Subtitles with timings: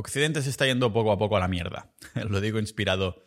[0.00, 1.92] Occidente se está yendo poco a poco a la mierda.
[2.14, 3.22] Lo digo inspirado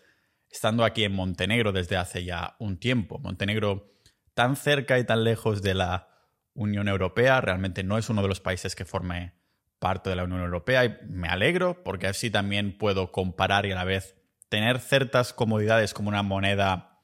[0.49, 3.19] estando aquí en Montenegro desde hace ya un tiempo.
[3.19, 3.93] Montenegro
[4.33, 6.09] tan cerca y tan lejos de la
[6.55, 9.33] Unión Europea, realmente no es uno de los países que forme
[9.77, 13.75] parte de la Unión Europea y me alegro porque así también puedo comparar y a
[13.75, 14.15] la vez
[14.49, 17.01] tener ciertas comodidades como una moneda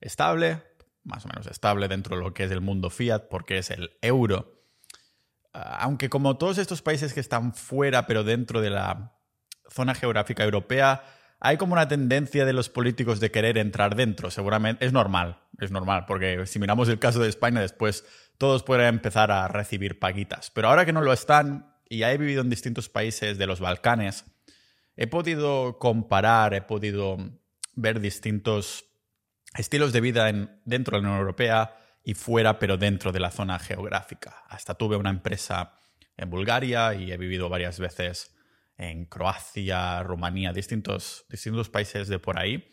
[0.00, 0.62] estable,
[1.02, 3.92] más o menos estable dentro de lo que es el mundo fiat porque es el
[4.02, 4.57] euro
[5.64, 9.12] aunque como todos estos países que están fuera pero dentro de la
[9.70, 11.02] zona geográfica europea,
[11.40, 14.30] hay como una tendencia de los políticos de querer entrar dentro.
[14.30, 18.04] Seguramente es normal, es normal, porque si miramos el caso de España después,
[18.38, 20.50] todos pueden empezar a recibir paguitas.
[20.50, 24.24] Pero ahora que no lo están, y he vivido en distintos países de los Balcanes,
[24.96, 27.18] he podido comparar, he podido
[27.74, 28.86] ver distintos
[29.54, 30.30] estilos de vida
[30.64, 34.44] dentro de la Unión Europea y fuera, pero dentro de la zona geográfica.
[34.48, 35.78] Hasta tuve una empresa
[36.16, 38.34] en Bulgaria y he vivido varias veces
[38.76, 42.70] en Croacia, Rumanía, distintos, distintos países de por ahí.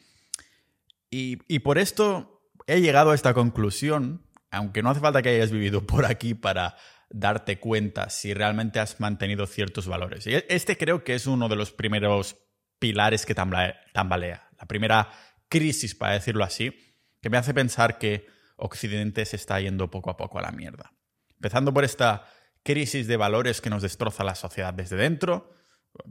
[1.10, 5.52] Y, y por esto he llegado a esta conclusión, aunque no hace falta que hayas
[5.52, 6.76] vivido por aquí para
[7.10, 10.28] darte cuenta si realmente has mantenido ciertos valores.
[10.28, 12.38] Y este creo que es uno de los primeros
[12.80, 15.10] pilares que tambalea, la primera
[15.48, 16.78] crisis, para decirlo así,
[17.22, 20.94] que me hace pensar que Occidente se está yendo poco a poco a la mierda.
[21.30, 22.26] Empezando por esta
[22.66, 25.54] crisis de valores que nos destroza la sociedad desde dentro.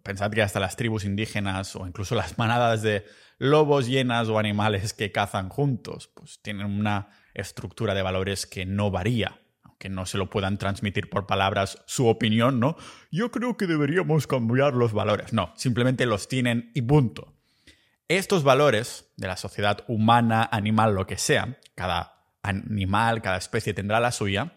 [0.02, 3.04] Pensad que hasta las tribus indígenas o incluso las manadas de
[3.38, 8.90] lobos llenas o animales que cazan juntos, pues tienen una estructura de valores que no
[8.92, 12.76] varía, aunque no se lo puedan transmitir por palabras su opinión, ¿no?
[13.10, 15.32] Yo creo que deberíamos cambiar los valores.
[15.32, 17.34] No, simplemente los tienen y punto.
[18.06, 22.13] Estos valores de la sociedad humana, animal, lo que sea, cada
[22.44, 24.52] animal, cada especie tendrá la suya,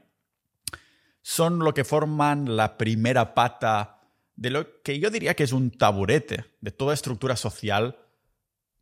[1.21, 4.01] son lo que forman la primera pata
[4.35, 7.97] de lo que yo diría que es un taburete de toda estructura social,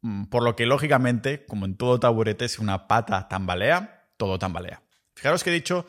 [0.01, 4.81] mm, por lo que lógicamente, como en todo taburete, si una pata tambalea, todo tambalea.
[5.15, 5.85] Fijaros que he dicho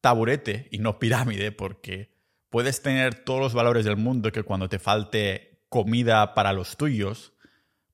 [0.00, 2.14] taburete y no pirámide, porque
[2.50, 7.34] puedes tener todos los valores del mundo que cuando te falte comida para los tuyos,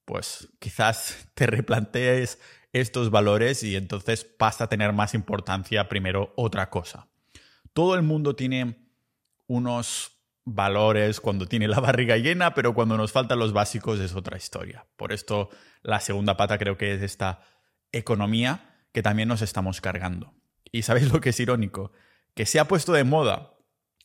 [0.05, 2.39] pues quizás te replantees
[2.73, 7.09] estos valores y entonces pasa a tener más importancia primero otra cosa.
[7.73, 8.89] Todo el mundo tiene
[9.47, 10.13] unos
[10.45, 14.87] valores cuando tiene la barriga llena, pero cuando nos faltan los básicos es otra historia.
[14.97, 15.51] Por esto
[15.83, 17.43] la segunda pata creo que es esta
[17.93, 20.35] economía que también nos estamos cargando.
[20.73, 21.93] Y sabéis lo que es irónico,
[22.35, 23.55] que se ha puesto de moda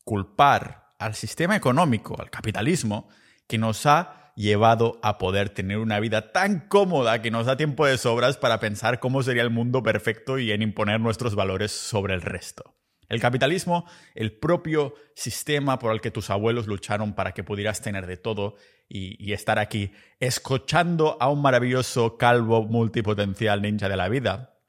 [0.03, 3.09] culpar al sistema económico, al capitalismo,
[3.47, 7.85] que nos ha llevado a poder tener una vida tan cómoda que nos da tiempo
[7.85, 12.13] de sobras para pensar cómo sería el mundo perfecto y en imponer nuestros valores sobre
[12.13, 12.75] el resto.
[13.07, 13.85] El capitalismo,
[14.15, 18.55] el propio sistema por el que tus abuelos lucharon para que pudieras tener de todo
[18.89, 24.59] y, estar aquí escuchando a un maravilloso calvo multipotencial ninja de la vida.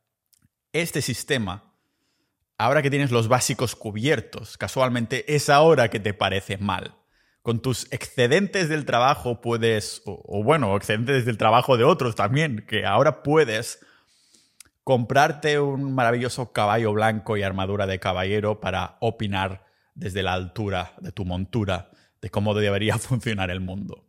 [0.72, 1.74] Este sistema,
[2.58, 6.94] ahora que tienes los básicos cubiertos, casualmente es ahora que te parece mal
[7.46, 12.84] con tus excedentes del trabajo puedes, o, bueno, excedentes del trabajo de otros también, que
[12.84, 13.78] ahora puedes
[14.82, 19.64] comprarte un maravilloso caballo blanco y armadura de caballero para opinar
[19.94, 24.08] desde la altura de tu montura de cómo debería funcionar el mundo.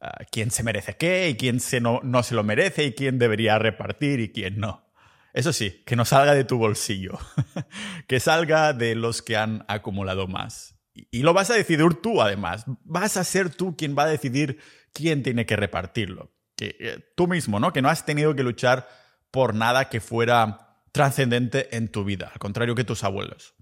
[0.00, 3.18] Ah, quién se merece qué y quién se no, no se lo merece y quién
[3.18, 4.90] debería repartir y quién no.
[5.34, 7.18] Eso sí, que no salga de tu bolsillo,
[8.08, 10.71] que salga de los que han acumulado más.
[10.94, 12.64] Y lo vas a decidir tú, además.
[12.84, 14.58] Vas a ser tú quien va a decidir
[14.92, 16.32] quién tiene que repartirlo.
[16.56, 17.72] Que, eh, tú mismo, ¿no?
[17.72, 18.88] Que no has tenido que luchar
[19.30, 23.54] por nada que fuera trascendente en tu vida, al contrario que tus abuelos.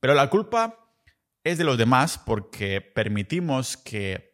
[0.00, 0.82] Pero la culpa
[1.44, 4.32] es de los demás porque permitimos que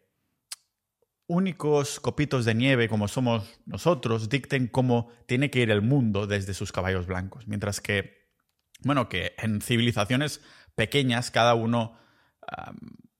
[1.27, 6.55] únicos copitos de nieve como somos nosotros dicten cómo tiene que ir el mundo desde
[6.55, 7.47] sus caballos blancos.
[7.47, 8.31] Mientras que,
[8.79, 10.41] bueno, que en civilizaciones
[10.73, 11.99] pequeñas cada uno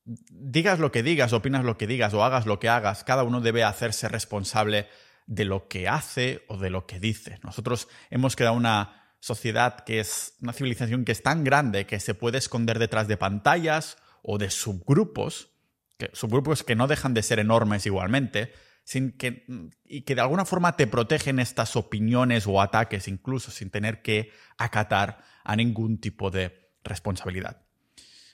[0.06, 3.42] digas lo que digas, opinas lo que digas o hagas lo que hagas, cada uno
[3.42, 4.88] debe hacerse responsable
[5.28, 7.40] de lo que hace o de lo que dice.
[7.44, 12.16] Nosotros hemos creado una sociedad que es una civilización que es tan grande que se
[12.16, 15.52] puede esconder detrás de pantallas o de subgrupos,
[15.98, 18.54] que, subgrupos que no dejan de ser enormes igualmente,
[18.84, 19.46] sin que,
[19.86, 24.32] y que de alguna forma te protegen estas opiniones o ataques incluso sin tener que
[24.58, 27.62] acatar a ningún tipo de responsabilidad.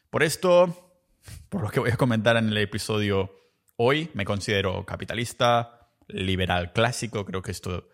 [0.10, 0.85] Por esto,
[1.50, 3.32] por lo que voy a comentar en el episodio
[3.78, 7.90] hoy, me considero capitalista, liberal clásico, creo que esto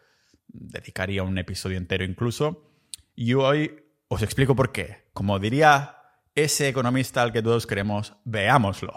[0.47, 2.69] dedicaría un episodio entero incluso.
[3.15, 5.09] Y hoy os explico por qué.
[5.13, 5.97] Como diría
[6.35, 8.93] ese economista al que todos queremos, veámoslo.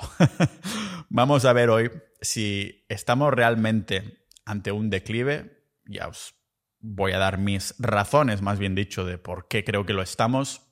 [1.08, 1.90] Vamos a ver hoy
[2.20, 5.62] si estamos realmente ante un declive.
[5.86, 6.34] Ya os
[6.80, 10.62] voy a dar mis razones, más bien dicho, de por qué creo que lo estamos.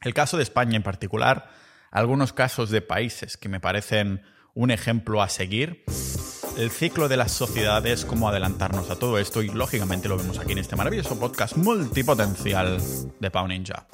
[0.00, 1.50] El caso de España en particular,
[1.92, 4.22] algunos casos de países que me parecen
[4.54, 5.84] un ejemplo a seguir
[6.58, 10.52] el ciclo de las sociedades, cómo adelantarnos a todo esto y lógicamente lo vemos aquí
[10.52, 12.78] en este maravilloso podcast multipotencial
[13.20, 13.86] de Pau Ninja.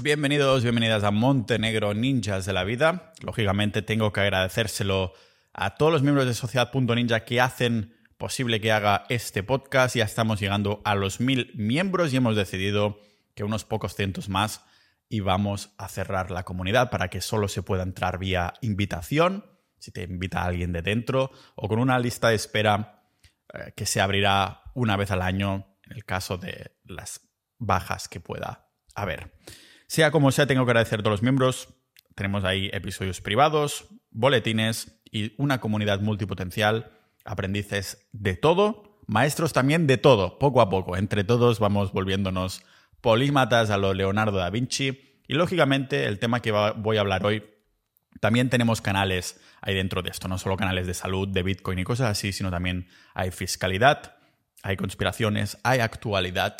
[0.00, 3.12] Bienvenidos, bienvenidas a Montenegro Ninjas de la Vida.
[3.22, 5.12] Lógicamente tengo que agradecérselo
[5.52, 9.96] a todos los miembros de Sociedad.ninja que hacen posible que haga este podcast.
[9.96, 12.98] Ya estamos llegando a los mil miembros y hemos decidido
[13.34, 14.64] que unos pocos cientos más
[15.08, 19.44] y vamos a cerrar la comunidad para que solo se pueda entrar vía invitación,
[19.78, 23.04] si te invita alguien de dentro, o con una lista de espera
[23.52, 27.20] eh, que se abrirá una vez al año en el caso de las
[27.58, 29.32] bajas que pueda haber.
[29.86, 31.68] Sea como sea, tengo que agradecer a todos los miembros.
[32.16, 36.90] Tenemos ahí episodios privados, boletines y una comunidad multipotencial,
[37.26, 40.96] aprendices de todo, maestros también de todo, poco a poco.
[40.96, 42.62] Entre todos vamos volviéndonos
[43.00, 45.20] polímatas a lo Leonardo da Vinci.
[45.28, 47.44] Y lógicamente el tema que voy a hablar hoy,
[48.20, 51.84] también tenemos canales ahí dentro de esto, no solo canales de salud, de Bitcoin y
[51.84, 54.16] cosas así, sino también hay fiscalidad,
[54.62, 56.56] hay conspiraciones, hay actualidad.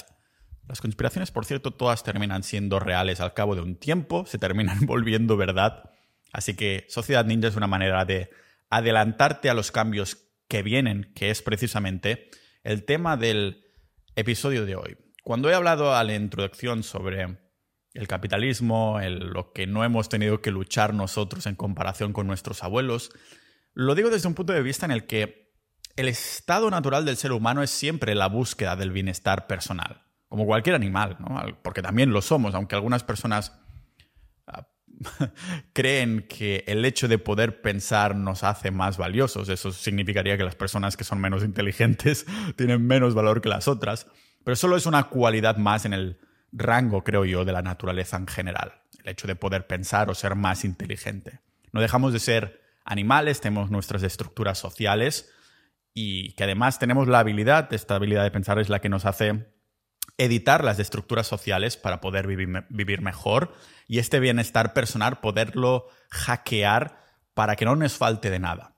[0.69, 4.81] Las conspiraciones, por cierto, todas terminan siendo reales al cabo de un tiempo, se terminan
[4.87, 5.91] volviendo verdad.
[6.33, 8.31] Así que Sociedad Ninja es una manera de
[8.69, 12.31] adelantarte a los cambios que vienen, que es precisamente
[12.63, 13.65] el tema del
[14.15, 14.97] episodio de hoy.
[15.23, 17.39] Cuando he hablado a la introducción sobre
[17.95, 23.11] el capitalismo, lo que no hemos tenido que luchar nosotros en comparación con nuestros abuelos,
[23.75, 25.55] lo digo desde un punto de vista en el que
[25.97, 30.77] el estado natural del ser humano es siempre la búsqueda del bienestar personal, como cualquier
[30.77, 31.17] animal,
[31.63, 33.59] porque también lo somos, aunque algunas personas
[35.73, 39.49] creen que el hecho de poder pensar nos hace más valiosos.
[39.49, 42.27] Eso significaría que las personas que son menos inteligentes
[42.57, 44.07] tienen menos valor que las otras.
[44.45, 46.19] Pero solo es una cualidad más en el
[46.53, 48.81] rango, creo yo, de la naturaleza en general.
[49.03, 51.41] El hecho de poder pensar o ser más inteligente.
[51.73, 55.33] No dejamos de ser animales, tenemos nuestras estructuras sociales
[55.93, 59.47] y que además tenemos la habilidad, esta habilidad de pensar es la que nos hace
[60.19, 63.55] editar las estructuras sociales para poder vivir, mejor
[63.87, 67.05] y este bienestar personal poderlo hackear
[67.35, 68.75] para que no nos falte de nada.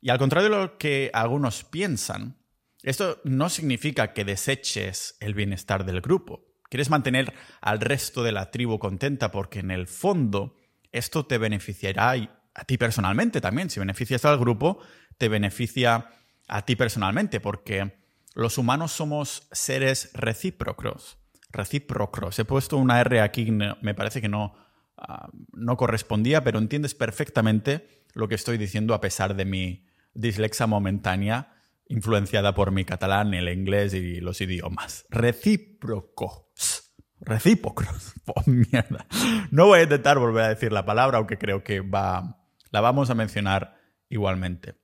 [0.00, 2.36] Y al contrario de lo que algunos piensan,
[2.82, 6.46] esto no significa que deseches el bienestar del grupo.
[6.70, 10.56] Quieres mantener al resto de la tribu contenta porque en el fondo
[10.92, 12.12] esto te beneficiará
[12.54, 13.70] a ti personalmente también.
[13.70, 14.78] Si beneficias al grupo,
[15.18, 16.10] te beneficia
[16.48, 17.99] a ti personalmente porque
[18.34, 21.18] los humanos somos seres recíprocos.
[21.50, 22.38] Recíprocos.
[22.38, 24.54] He puesto una R aquí, me parece que no,
[24.96, 30.66] ah, no correspondía, pero entiendes perfectamente lo que estoy diciendo a pesar de mi dislexia
[30.66, 31.54] momentánea
[31.90, 35.06] influenciada por mi catalán, el inglés y los idiomas.
[35.10, 36.94] Recíprocos.
[37.20, 38.14] Recíprocos.
[38.32, 39.06] Oh, mierda.
[39.50, 43.10] No voy a intentar volver a decir la palabra, aunque creo que va, la vamos
[43.10, 43.76] a mencionar
[44.08, 44.76] igualmente.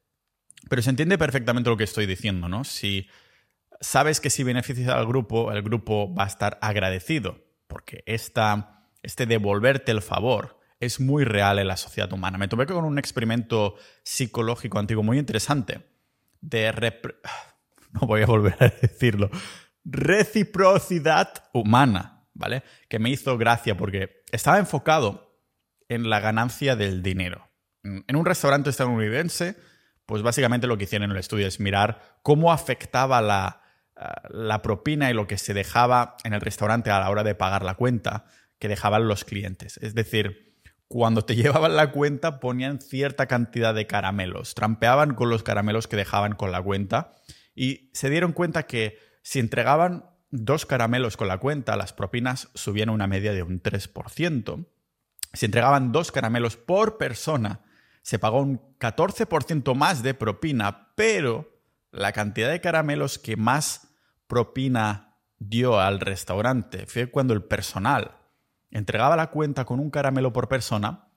[0.69, 2.65] Pero se entiende perfectamente lo que estoy diciendo, ¿no?
[2.65, 3.07] Si
[3.81, 9.27] sabes que si beneficias al grupo, el grupo va a estar agradecido, porque esta, este
[9.27, 12.39] devolverte el favor es muy real en la sociedad humana.
[12.39, 15.81] Me tomé con un experimento psicológico antiguo muy interesante
[16.41, 16.93] de...
[17.93, 19.31] No voy a volver a decirlo.
[19.85, 22.63] Reciprocidad humana, ¿vale?
[22.91, 25.41] Que me hizo gracia porque estaba enfocado
[25.89, 27.49] en la ganancia del dinero.
[27.85, 29.57] En un restaurante estadounidense,
[30.05, 33.63] pues básicamente lo que hicieron en el estudio es mirar cómo afectaba la,
[34.31, 37.65] la propina y lo que se dejaba en el restaurante a la hora de pagar
[37.65, 38.27] la cuenta
[38.59, 39.79] que dejaban los clientes.
[39.79, 40.55] Es decir,
[40.89, 45.97] cuando te llevaban la cuenta ponían cierta cantidad de caramelos, trampeaban con los caramelos que
[45.97, 47.13] dejaban con la cuenta
[47.55, 52.91] y se dieron cuenta que si entregaban dos caramelos con la cuenta, las propinas subían
[52.91, 54.67] una media de un 3%.
[55.33, 57.61] Si entregaban dos caramelos por persona,
[58.03, 61.59] se pagó un 14% más de propina, pero
[61.91, 63.86] la cantidad de caramelos que más
[64.27, 68.17] propina dio al restaurante fue cuando el personal
[68.71, 71.09] entregaba la cuenta con un caramelo por persona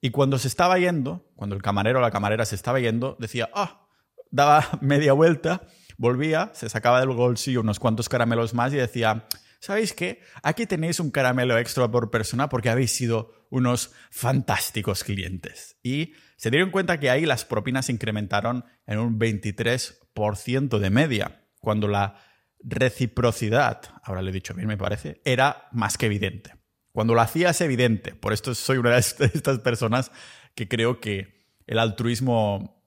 [0.00, 3.50] y cuando se estaba yendo, cuando el camarero o la camarera se estaba yendo, decía,
[3.54, 3.88] ah,
[4.30, 5.62] daba media vuelta,
[5.96, 9.26] volvía, se sacaba del bolsillo unos cuantos caramelos más y decía,
[9.60, 10.22] ¿sabéis qué?
[10.42, 15.76] Aquí tenéis un caramelo extra por persona porque habéis sido unos fantásticos clientes.
[15.82, 21.88] Y se dieron cuenta que ahí las propinas incrementaron en un 23% de media, cuando
[21.88, 22.20] la
[22.60, 26.54] reciprocidad, ahora lo he dicho bien me parece, era más que evidente.
[26.92, 30.10] Cuando lo hacías evidente, por esto soy una de estas personas
[30.54, 32.82] que creo que el altruismo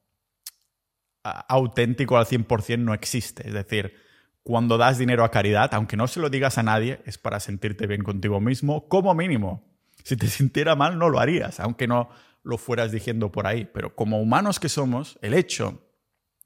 [1.24, 3.48] auténtico al 100% no existe.
[3.48, 3.96] Es decir,
[4.44, 7.88] cuando das dinero a caridad, aunque no se lo digas a nadie, es para sentirte
[7.88, 9.64] bien contigo mismo, como mínimo.
[10.04, 12.10] Si te sintiera mal, no lo harías, aunque no
[12.44, 13.70] lo fueras diciendo por ahí.
[13.72, 15.88] Pero como humanos que somos, el hecho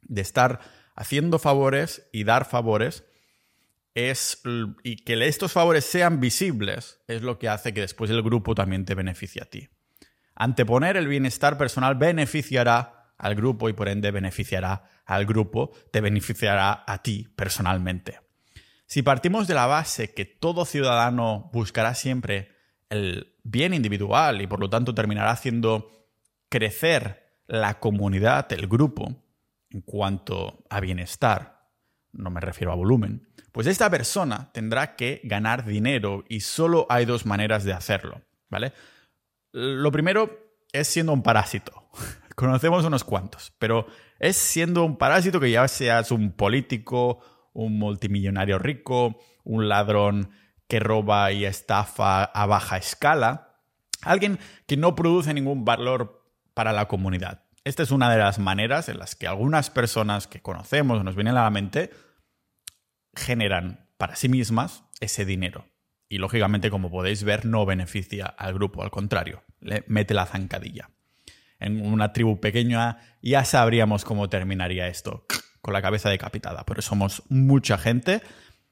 [0.01, 0.59] de estar
[0.95, 3.05] haciendo favores y dar favores
[3.95, 4.41] es
[4.83, 8.85] y que estos favores sean visibles es lo que hace que después el grupo también
[8.85, 9.69] te beneficie a ti.
[10.35, 16.83] Anteponer el bienestar personal beneficiará al grupo y por ende beneficiará al grupo, te beneficiará
[16.85, 18.19] a ti personalmente.
[18.85, 22.51] Si partimos de la base que todo ciudadano buscará siempre
[22.89, 25.89] el bien individual y por lo tanto terminará haciendo
[26.49, 29.23] crecer la comunidad, el grupo,
[29.69, 31.54] en cuanto a bienestar,
[32.17, 37.05] no me refiero a volumen, pues esta persona tendrá que ganar dinero y solo hay
[37.05, 38.73] dos maneras de hacerlo, ¿vale?
[39.51, 41.89] Lo primero es siendo un parásito.
[42.35, 43.87] Conocemos unos cuantos, pero
[44.19, 47.19] es siendo un parásito que ya seas un político,
[47.53, 50.31] un multimillonario rico, un ladrón
[50.67, 53.61] que roba y estafa a baja escala,
[54.01, 57.43] alguien que no produce ningún valor para la comunidad.
[57.63, 61.37] Esta es una de las maneras en las que algunas personas que conocemos, nos vienen
[61.37, 61.89] a la mente,
[63.15, 65.67] generan para sí mismas ese dinero.
[66.07, 70.91] Y lógicamente, como podéis ver, no beneficia al grupo, al contrario, le mete la zancadilla.
[71.59, 75.25] En una tribu pequeña ya sabríamos cómo terminaría esto,
[75.61, 78.21] con la cabeza decapitada, pero somos mucha gente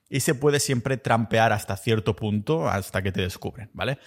[0.10, 3.98] y se puede siempre trampear hasta cierto punto, hasta que te descubren, ¿vale?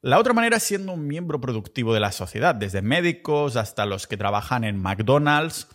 [0.00, 4.06] La otra manera es siendo un miembro productivo de la sociedad, desde médicos hasta los
[4.06, 5.68] que trabajan en McDonald's,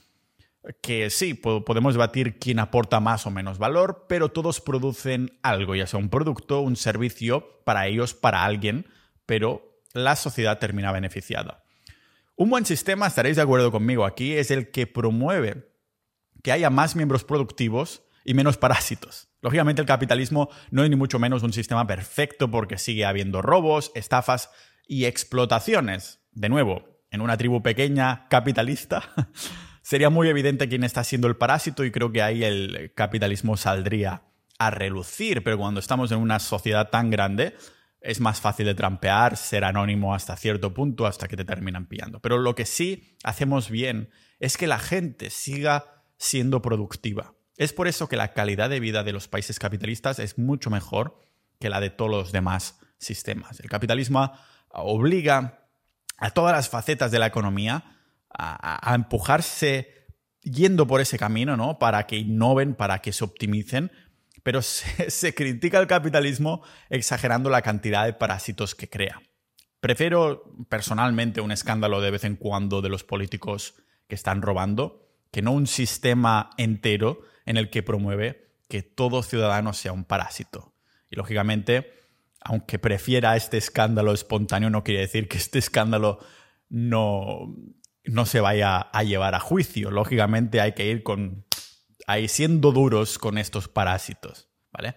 [0.82, 5.88] que sí, podemos debatir quién aporta más o menos valor, pero todos producen algo, ya
[5.88, 8.88] sea un producto, un servicio, para ellos, para alguien,
[9.26, 11.64] pero la sociedad termina beneficiada.
[12.36, 15.70] Un buen sistema, estaréis de acuerdo conmigo aquí, es el que promueve
[16.42, 19.30] que haya más miembros productivos y menos parásitos.
[19.42, 23.92] Lógicamente el capitalismo no es ni mucho menos un sistema perfecto porque sigue habiendo robos,
[23.96, 24.50] estafas
[24.88, 26.22] y explotaciones.
[26.32, 29.04] De nuevo, en una tribu pequeña capitalista
[29.84, 34.24] sería muy evidente quién está siendo el parásito y creo que ahí el capitalismo saldría
[34.58, 37.56] a relucir, pero cuando estamos en una sociedad tan grande
[38.02, 42.20] es más fácil de trampear, ser anónimo hasta cierto punto, hasta que te terminan pillando.
[42.20, 44.10] Pero lo que sí hacemos bien
[44.40, 47.34] es que la gente siga siendo productiva.
[47.56, 51.22] Es por eso que la calidad de vida de los países capitalistas es mucho mejor
[51.60, 53.60] que la de todos los demás sistemas.
[53.62, 54.34] El capitalismo
[54.70, 55.68] obliga
[56.18, 57.93] a todas las facetas de la economía
[58.34, 60.08] a, empujarse
[60.42, 61.80] yendo por ese camino, ¿no?
[61.80, 63.92] Para que innoven, para que se optimicen,
[64.44, 69.22] pero se, critica el capitalismo exagerando la cantidad de parásitos que crea.
[69.80, 73.76] Prefiero personalmente un escándalo de vez en cuando de los políticos
[74.08, 79.74] que están robando que no un sistema entero en el que promueve que todo ciudadano
[79.74, 80.76] sea un parásito.
[81.10, 81.92] Y lógicamente,
[82.40, 86.20] aunque prefiera este escándalo espontáneo, no quiere decir que este escándalo
[86.70, 87.56] no,
[88.06, 89.92] no se vaya a llevar a juicio.
[89.92, 91.46] Lógicamente hay que ir con
[92.08, 94.96] ahí siendo duros con estos parásitos, ¿vale?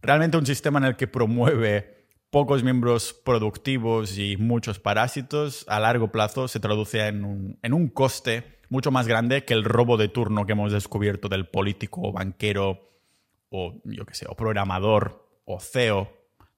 [0.00, 6.10] Realmente un sistema en el que promueve pocos miembros productivos y muchos parásitos a largo
[6.10, 10.08] plazo se traduce en un, en un coste mucho más grande que el robo de
[10.08, 12.90] turno que hemos descubierto del político o banquero
[13.50, 16.12] o yo qué sé, o programador o CEO,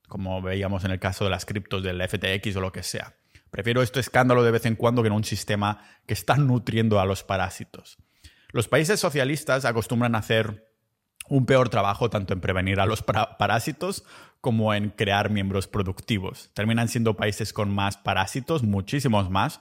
[0.08, 3.14] como veíamos en el caso de las criptos del FTX o lo que sea.
[3.50, 7.06] Prefiero este escándalo de vez en cuando que no un sistema que está nutriendo a
[7.06, 7.98] los parásitos.
[8.50, 10.66] Los países socialistas acostumbran a hacer
[11.28, 14.04] un peor trabajo tanto en prevenir a los parásitos
[14.40, 16.50] como en crear miembros productivos.
[16.54, 19.60] Terminan siendo países con más parásitos, muchísimos más,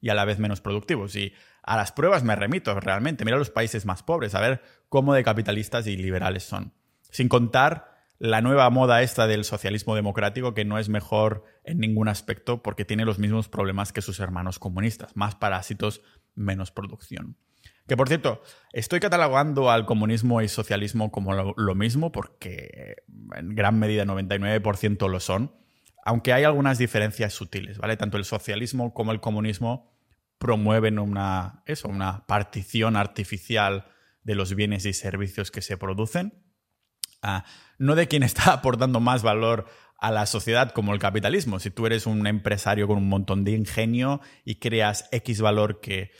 [0.00, 1.16] y a la vez menos productivos.
[1.16, 3.24] Y a las pruebas me remito realmente.
[3.24, 6.72] Mira los países más pobres, a ver cómo de capitalistas y liberales son.
[7.10, 12.08] Sin contar la nueva moda esta del socialismo democrático que no es mejor en ningún
[12.08, 16.00] aspecto porque tiene los mismos problemas que sus hermanos comunistas, más parásitos,
[16.34, 17.36] menos producción.
[17.86, 18.42] Que por cierto,
[18.72, 22.96] estoy catalogando al comunismo y socialismo como lo, mismo porque
[23.34, 25.54] en gran medida 99% lo son,
[26.04, 27.96] aunque hay algunas diferencias sutiles, ¿vale?
[27.96, 29.92] Tanto el socialismo como el comunismo
[30.38, 33.86] promueven una, eso, una partición artificial
[34.22, 36.46] de los bienes y servicios que se producen
[37.78, 39.66] no de quien está aportando más valor
[39.98, 41.58] a la sociedad como el capitalismo.
[41.58, 46.10] Si tú eres un empresario con un montón de ingenio y creas X valor que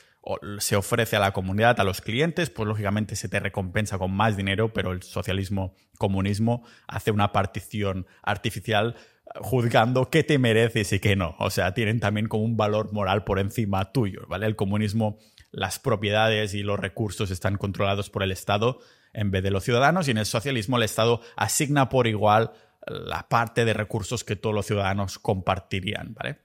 [0.59, 4.35] se ofrece a la comunidad, a los clientes, pues lógicamente se te recompensa con más
[4.35, 8.95] dinero, pero el socialismo comunismo hace una partición artificial
[9.35, 11.35] juzgando qué te mereces y qué no.
[11.39, 14.45] O sea, tienen también como un valor moral por encima tuyo, ¿vale?
[14.47, 15.17] El comunismo,
[15.51, 18.79] las propiedades y los recursos están controlados por el Estado
[19.13, 22.51] en vez de los ciudadanos y en el socialismo el Estado asigna por igual
[22.89, 26.41] la parte de recursos que todos los ciudadanos compartirían, ¿vale?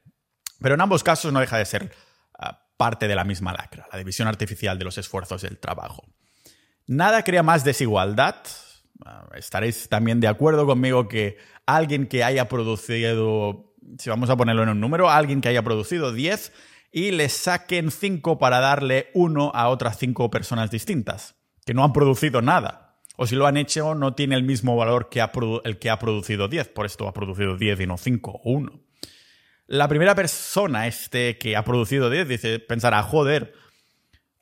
[0.61, 1.94] Pero en ambos casos no deja de ser
[2.38, 6.04] ah, parte de la misma lacra, la división artificial de los esfuerzos del trabajo.
[6.87, 8.37] Nada crea más desigualdad.
[9.04, 14.62] Ah, estaréis también de acuerdo conmigo que alguien que haya producido, si vamos a ponerlo
[14.62, 16.52] en un número, alguien que haya producido 10
[16.92, 21.92] y le saquen 5 para darle uno a otras 5 personas distintas, que no han
[21.92, 22.91] producido nada.
[23.23, 25.25] O si lo han hecho, no tiene el mismo valor que
[25.64, 28.81] el que ha producido 10, por esto ha producido 10 y no 5 o 1.
[29.69, 33.55] La primera persona este que ha producido 10 dice, pensará, joder,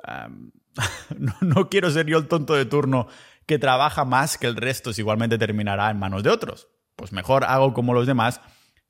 [1.19, 3.07] no, no quiero ser yo el tonto de turno
[3.45, 6.69] que trabaja más que el resto, si igualmente terminará en manos de otros
[7.01, 8.43] pues mejor hago como los demás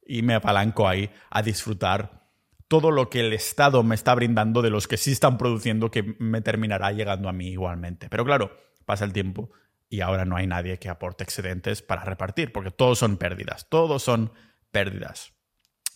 [0.04, 2.26] y me apalanco ahí a disfrutar
[2.66, 6.16] todo lo que el Estado me está brindando de los que sí están produciendo que
[6.18, 8.08] me terminará llegando a mí igualmente.
[8.10, 9.52] Pero claro, pasa el tiempo
[9.90, 14.02] y ahora no hay nadie que aporte excedentes para repartir, porque todos son pérdidas, todos
[14.02, 14.32] son
[14.70, 15.34] pérdidas.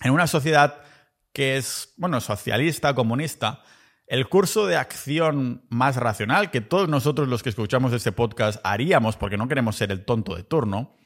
[0.03, 0.83] En una sociedad
[1.33, 3.63] que es, bueno, socialista, comunista,
[4.07, 9.17] el curso de acción más racional que todos nosotros los que escuchamos este podcast haríamos
[9.17, 10.97] porque no queremos ser el tonto de turno,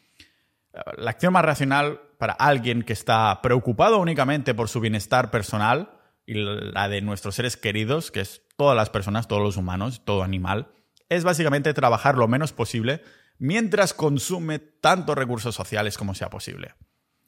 [0.96, 5.90] la acción más racional para alguien que está preocupado únicamente por su bienestar personal
[6.26, 10.22] y la de nuestros seres queridos, que es todas las personas, todos los humanos, todo
[10.22, 10.72] animal,
[11.08, 13.02] es básicamente trabajar lo menos posible
[13.38, 16.74] mientras consume tantos recursos sociales como sea posible.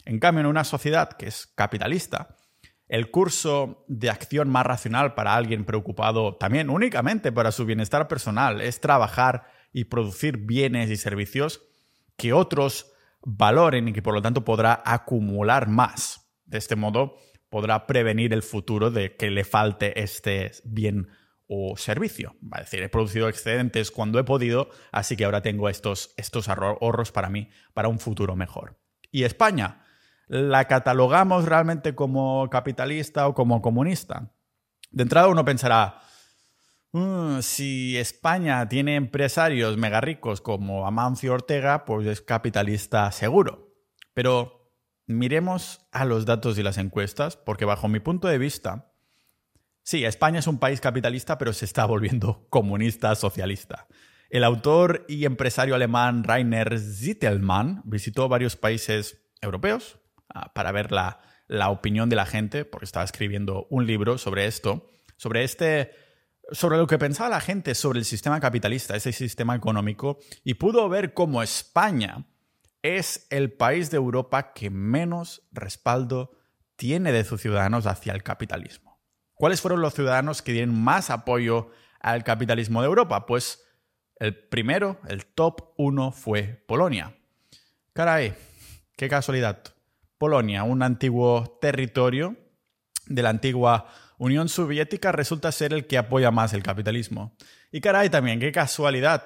[0.04, 2.36] En cambio, en una sociedad que es capitalista,
[2.88, 8.60] el curso de acción más racional para alguien preocupado también únicamente para su bienestar personal
[8.60, 11.62] es trabajar y producir bienes y servicios
[12.16, 16.32] que otros valoren y que por lo tanto podrá acumular más.
[16.44, 17.16] De este modo
[17.48, 21.08] podrá prevenir el futuro de que le falte este bien
[21.52, 22.36] o servicio.
[22.52, 27.10] A decir, he producido excedentes cuando he podido, así que ahora tengo estos, estos ahorros
[27.10, 28.78] para mí, para un futuro mejor.
[29.10, 29.82] ¿Y España?
[30.28, 34.32] ¿La catalogamos realmente como capitalista o como comunista?
[34.92, 36.00] De entrada uno pensará,
[36.92, 43.72] Mm, si España tiene empresarios mega ricos como Amancio Ortega, pues es capitalista seguro.
[44.12, 44.72] Pero
[45.06, 48.89] miremos a los datos y las encuestas, porque bajo mi punto de vista,
[49.90, 53.88] sí, España es un país capitalista, pero se está volviendo comunista socialista.
[54.30, 59.98] El autor y empresario alemán Rainer Zittelmann visitó varios países europeos
[60.32, 64.46] ah, para ver la, la opinión de la gente, porque estaba escribiendo un libro sobre
[64.46, 65.90] esto, sobre este
[66.52, 70.88] sobre lo que pensaba la gente sobre el sistema capitalista, ese sistema económico, y pudo
[70.88, 72.26] ver cómo España
[72.82, 76.32] es el país de Europa que menos respaldo
[76.76, 78.89] tiene de sus ciudadanos hacia el capitalismo.
[79.40, 83.24] ¿Cuáles fueron los ciudadanos que tienen más apoyo al capitalismo de Europa?
[83.24, 83.64] Pues
[84.16, 87.16] el primero, el top uno fue Polonia.
[87.94, 88.34] Caray,
[88.98, 89.62] qué casualidad.
[90.18, 92.36] Polonia, un antiguo territorio
[93.06, 93.86] de la antigua
[94.18, 97.34] Unión Soviética resulta ser el que apoya más el capitalismo.
[97.72, 99.24] Y caray también, qué casualidad.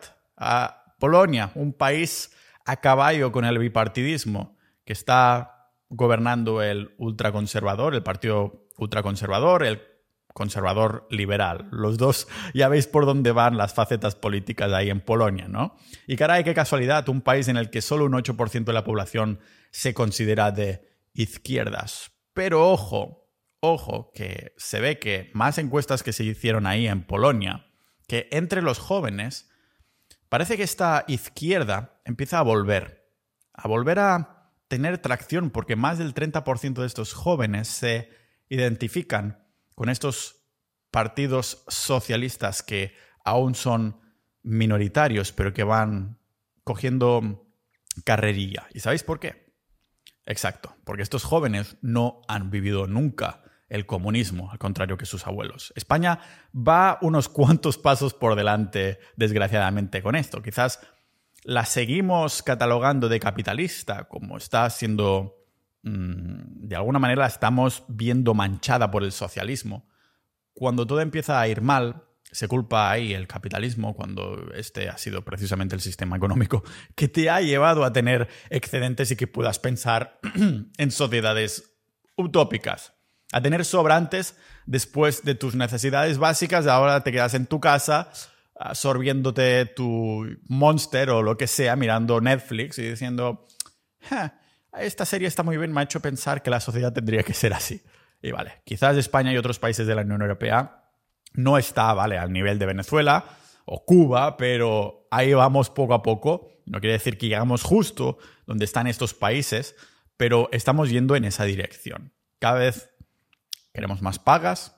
[1.01, 2.31] Polonia, un país
[2.65, 9.94] a caballo con el bipartidismo, que está gobernando el ultraconservador, el partido ultraconservador, el
[10.35, 11.69] conservador liberal.
[11.71, 15.77] Los dos ya veis por dónde van las facetas políticas ahí en Polonia, ¿no?
[16.07, 19.41] Y caray, qué casualidad, un país en el que solo un 8% de la población
[19.71, 22.11] se considera de izquierdas.
[22.35, 23.25] Pero ojo,
[23.67, 27.65] Ojo, que se ve que más encuestas que se hicieron ahí en Polonia,
[28.07, 29.49] que entre los jóvenes,
[30.29, 33.11] parece que esta izquierda empieza a volver,
[33.55, 38.11] a volver a tener tracción, porque más del 30% de estos jóvenes se
[38.51, 39.44] identifican
[39.75, 40.47] con estos
[40.91, 44.01] partidos socialistas que aún son
[44.43, 46.19] minoritarios, pero que van
[46.63, 47.49] cogiendo
[48.05, 48.69] carrerilla.
[48.73, 49.55] ¿Y sabéis por qué?
[50.27, 55.73] Exacto, porque estos jóvenes no han vivido nunca el comunismo, al contrario que sus abuelos.
[55.77, 56.21] España
[56.55, 60.43] va unos cuantos pasos por delante, desgraciadamente, con esto.
[60.43, 60.81] Quizás
[61.43, 65.44] la seguimos catalogando de capitalista, como está siendo,
[65.85, 69.87] de alguna manera la estamos viendo manchada por el socialismo.
[70.55, 75.25] Cuando todo empieza a ir mal, se culpa ahí el capitalismo, cuando este ha sido
[75.25, 76.65] precisamente el sistema económico
[76.97, 80.19] que te ha llevado a tener excedentes y que puedas pensar
[80.79, 81.77] en sociedades
[82.17, 82.95] utópicas
[83.33, 88.11] a tener sobrantes después de tus necesidades básicas, ahora te quedas en tu casa
[88.57, 93.47] absorbiéndote tu monster o lo que sea, mirando Netflix y diciendo,
[94.79, 97.53] esta serie está muy bien, me ha hecho pensar que la sociedad tendría que ser
[97.53, 97.83] así.
[98.23, 100.85] Y vale, quizás España y otros países de la Unión Europea
[101.35, 103.25] no está, vale, al nivel de Venezuela
[103.65, 106.49] o Cuba, pero ahí vamos poco a poco.
[106.67, 109.77] No quiere decir que llegamos justo donde están estos países,
[110.17, 112.13] pero estamos yendo en esa dirección.
[112.39, 112.91] Cada vez
[113.73, 114.77] queremos más pagas,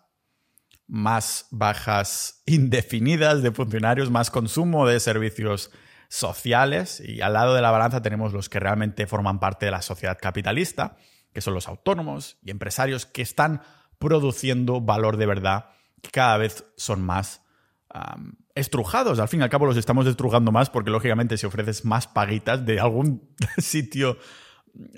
[0.86, 5.70] más bajas indefinidas de funcionarios, más consumo de servicios
[6.08, 9.82] sociales y al lado de la balanza tenemos los que realmente forman parte de la
[9.82, 10.96] sociedad capitalista,
[11.32, 13.62] que son los autónomos y empresarios que están
[13.98, 15.70] produciendo valor de verdad,
[16.02, 17.42] que cada vez son más
[18.54, 19.18] estrujados.
[19.20, 22.64] Al fin y al cabo los estamos estrujando más porque lógicamente si ofreces más paguitas
[22.64, 24.18] de algún sitio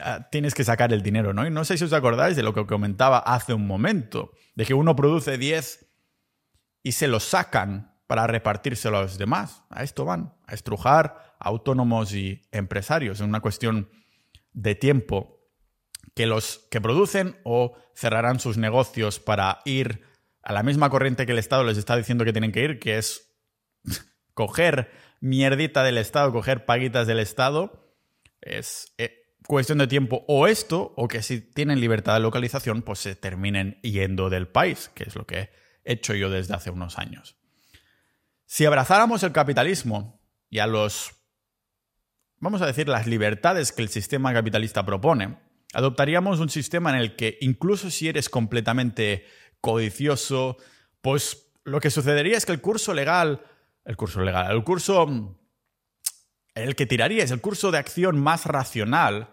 [0.01, 1.47] ah, tienes que sacar el dinero, ¿no?
[1.47, 4.75] Y no sé si os acordáis de lo que comentaba hace un momento, de que
[4.75, 5.87] uno produce 10
[6.83, 9.63] y se los sacan para repartírselo a los demás.
[9.71, 13.21] A esto van, a estrujar autónomos y empresarios.
[13.21, 13.91] Es una cuestión
[14.53, 15.39] de tiempo
[16.15, 20.03] que los que producen o cerrarán sus negocios para ir
[20.43, 22.97] a la misma corriente que el Estado les está diciendo que tienen que ir, que
[22.97, 23.37] es
[24.35, 24.91] coger
[25.21, 27.95] mierdita del Estado, coger paguitas del Estado.
[28.41, 33.01] Es eh, cuestión de tiempo o esto, o que si tienen libertad de localización, pues
[33.01, 35.51] se terminen yendo del país, que es lo que
[35.85, 37.38] he hecho yo desde hace unos años.
[38.51, 41.13] Si abrazáramos el capitalismo y a los,
[42.39, 45.37] vamos a decir, las libertades que el sistema capitalista propone,
[45.75, 49.27] adoptaríamos un sistema en el que incluso si eres completamente
[49.61, 50.57] codicioso,
[51.03, 53.43] pues lo que sucedería es que el curso legal,
[53.85, 55.37] el curso legal, el curso,
[56.55, 59.29] el que tiraría es el curso de acción más racional,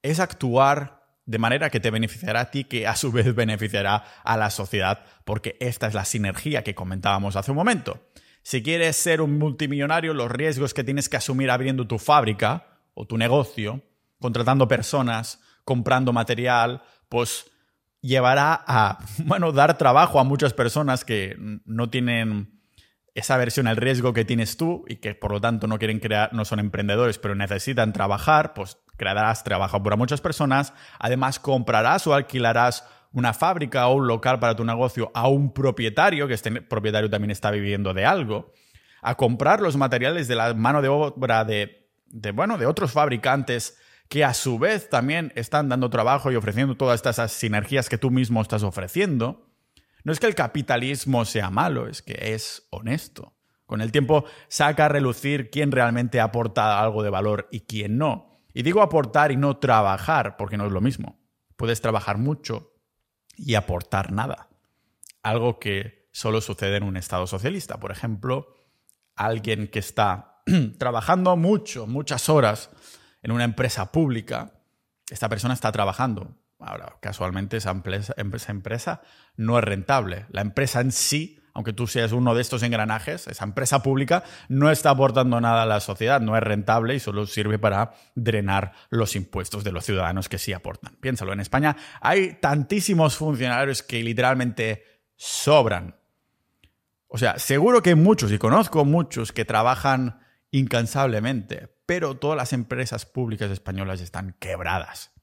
[0.00, 4.38] es actuar de manera que te beneficiará a ti, que a su vez beneficiará a
[4.38, 8.00] la sociedad, porque esta es la sinergia que comentábamos hace un momento.
[8.46, 13.04] Si quieres ser un multimillonario, los riesgos que tienes que asumir abriendo tu fábrica o
[13.04, 13.82] tu negocio,
[14.20, 17.50] contratando personas, comprando material, pues
[18.00, 22.60] llevará a, bueno, dar trabajo a muchas personas que no tienen
[23.16, 26.32] esa versión al riesgo que tienes tú y que por lo tanto no quieren crear,
[26.32, 30.72] no son emprendedores, pero necesitan trabajar, pues crearás trabajo para muchas personas.
[31.00, 32.84] Además, comprarás o alquilarás
[33.16, 37.30] una fábrica o un local para tu negocio a un propietario, que este propietario también
[37.30, 38.52] está viviendo de algo,
[39.00, 43.78] a comprar los materiales de la mano de obra de, de, bueno, de otros fabricantes
[44.10, 48.10] que a su vez también están dando trabajo y ofreciendo todas estas sinergias que tú
[48.10, 49.48] mismo estás ofreciendo.
[50.04, 53.34] No es que el capitalismo sea malo, es que es honesto.
[53.64, 58.42] Con el tiempo saca a relucir quién realmente aporta algo de valor y quién no.
[58.52, 61.18] Y digo aportar y no trabajar, porque no es lo mismo.
[61.56, 62.75] Puedes trabajar mucho
[63.36, 64.48] y aportar nada.
[65.22, 67.78] Algo que solo sucede en un Estado socialista.
[67.78, 68.54] Por ejemplo,
[69.14, 70.42] alguien que está
[70.78, 72.70] trabajando mucho, muchas horas
[73.22, 74.52] en una empresa pública,
[75.10, 76.36] esta persona está trabajando.
[76.58, 79.02] Ahora, casualmente esa empresa, esa empresa
[79.36, 80.26] no es rentable.
[80.30, 84.70] La empresa en sí aunque tú seas uno de estos engranajes, esa empresa pública no
[84.70, 89.16] está aportando nada a la sociedad, no es rentable y solo sirve para drenar los
[89.16, 90.96] impuestos de los ciudadanos que sí aportan.
[91.00, 94.84] Piénsalo, en España hay tantísimos funcionarios que literalmente
[95.16, 95.96] sobran.
[97.08, 103.06] O sea, seguro que muchos, y conozco muchos, que trabajan incansablemente, pero todas las empresas
[103.06, 105.15] públicas españolas están quebradas.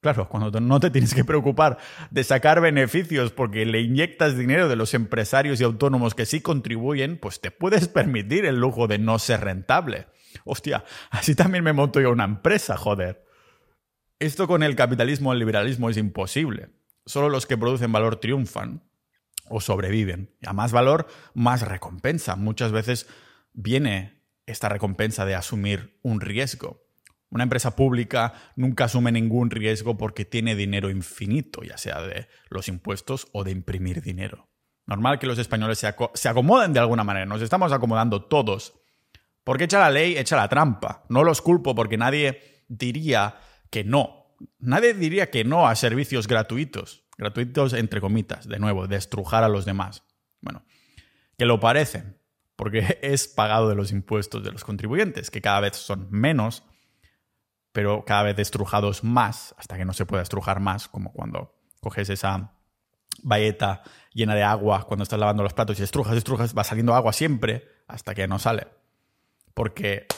[0.00, 1.78] Claro, cuando no te tienes que preocupar
[2.10, 7.18] de sacar beneficios porque le inyectas dinero de los empresarios y autónomos que sí contribuyen,
[7.18, 10.06] pues te puedes permitir el lujo de no ser rentable.
[10.44, 13.24] Hostia, así también me monto yo una empresa, joder.
[14.20, 16.70] Esto con el capitalismo o el liberalismo es imposible.
[17.04, 18.84] Solo los que producen valor triunfan
[19.48, 20.34] o sobreviven.
[20.40, 22.36] Y a más valor, más recompensa.
[22.36, 23.08] Muchas veces
[23.52, 26.87] viene esta recompensa de asumir un riesgo.
[27.30, 32.68] Una empresa pública nunca asume ningún riesgo porque tiene dinero infinito, ya sea de los
[32.68, 34.48] impuestos o de imprimir dinero.
[34.86, 38.80] Normal que los españoles se, acomoden de alguna manera, nos estamos acomodando todos.
[39.44, 41.04] Porque echa la ley, echa la trampa.
[41.10, 43.36] No los culpo porque nadie diría
[43.70, 44.34] que no.
[44.58, 47.06] Nadie diría que no a servicios gratuitos.
[47.18, 50.04] Gratuitos entre comitas, de nuevo, de estrujar a los demás.
[50.40, 50.64] Bueno,
[51.36, 52.18] que lo parecen,
[52.56, 56.64] porque es pagado de los impuestos de los contribuyentes, que cada vez son menos
[57.78, 62.10] pero cada vez estrujados más, hasta que no se pueda estrujar más, como cuando coges
[62.10, 62.50] esa
[63.22, 67.12] bayeta llena de agua cuando estás lavando los platos y estrujas, estrujas, va saliendo agua
[67.12, 68.66] siempre hasta que no sale.
[69.54, 70.08] Porque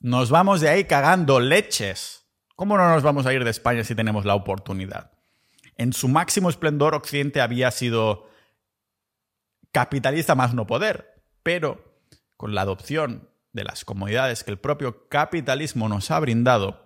[0.00, 2.24] nos vamos de ahí cagando leches.
[2.54, 5.10] ¿Cómo no nos vamos a ir de España si tenemos la oportunidad?
[5.76, 8.26] En su máximo esplendor, Occidente había sido
[9.70, 12.00] capitalista más no poder, pero
[12.38, 16.85] con la adopción de las comodidades que el propio capitalismo nos ha brindado,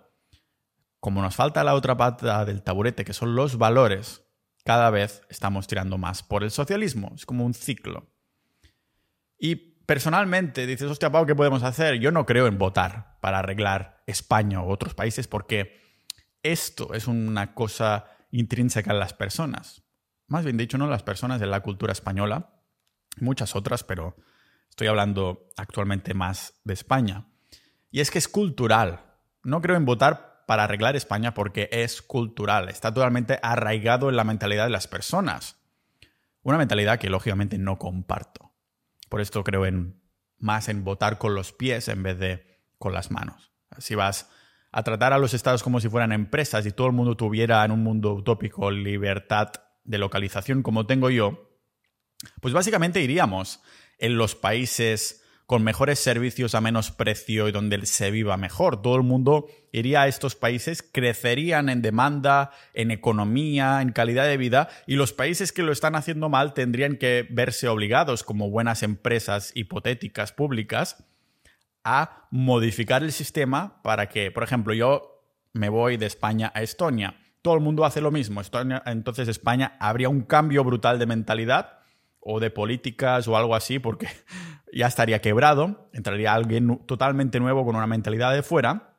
[1.01, 4.23] como nos falta la otra pata del taburete, que son los valores,
[4.63, 7.11] cada vez estamos tirando más por el socialismo.
[7.15, 8.13] Es como un ciclo.
[9.39, 11.95] Y personalmente dices, hostia, Pau, ¿qué podemos hacer?
[11.95, 15.81] Yo no creo en votar para arreglar España u otros países porque
[16.43, 19.83] esto es una cosa intrínseca en las personas.
[20.27, 22.61] Más bien dicho, no las personas de la cultura española,
[23.17, 24.15] muchas otras, pero
[24.69, 27.25] estoy hablando actualmente más de España.
[27.89, 29.17] Y es que es cultural.
[29.43, 34.23] No creo en votar para arreglar España porque es cultural, está totalmente arraigado en la
[34.23, 35.57] mentalidad de las personas.
[36.43, 38.53] Una mentalidad que lógicamente no comparto.
[39.09, 40.01] Por esto creo en
[40.39, 43.51] más en votar con los pies en vez de con las manos.
[43.77, 44.29] Si vas
[44.71, 47.71] a tratar a los estados como si fueran empresas y todo el mundo tuviera en
[47.71, 49.51] un mundo utópico libertad
[49.83, 51.59] de localización como tengo yo,
[52.39, 53.61] pues básicamente iríamos
[53.97, 55.20] en los países
[55.51, 58.81] con mejores servicios a menos precio y donde se viva mejor.
[58.81, 64.37] Todo el mundo iría a estos países, crecerían en demanda, en economía, en calidad de
[64.37, 68.81] vida, y los países que lo están haciendo mal tendrían que verse obligados, como buenas
[68.81, 71.03] empresas hipotéticas públicas,
[71.83, 77.17] a modificar el sistema para que, por ejemplo, yo me voy de España a Estonia.
[77.41, 78.41] Todo el mundo hace lo mismo.
[78.85, 81.80] entonces España habría un cambio brutal de mentalidad
[82.21, 84.07] o de políticas o algo así, porque
[84.73, 88.95] ya estaría quebrado, entraría alguien totalmente nuevo con una mentalidad de fuera,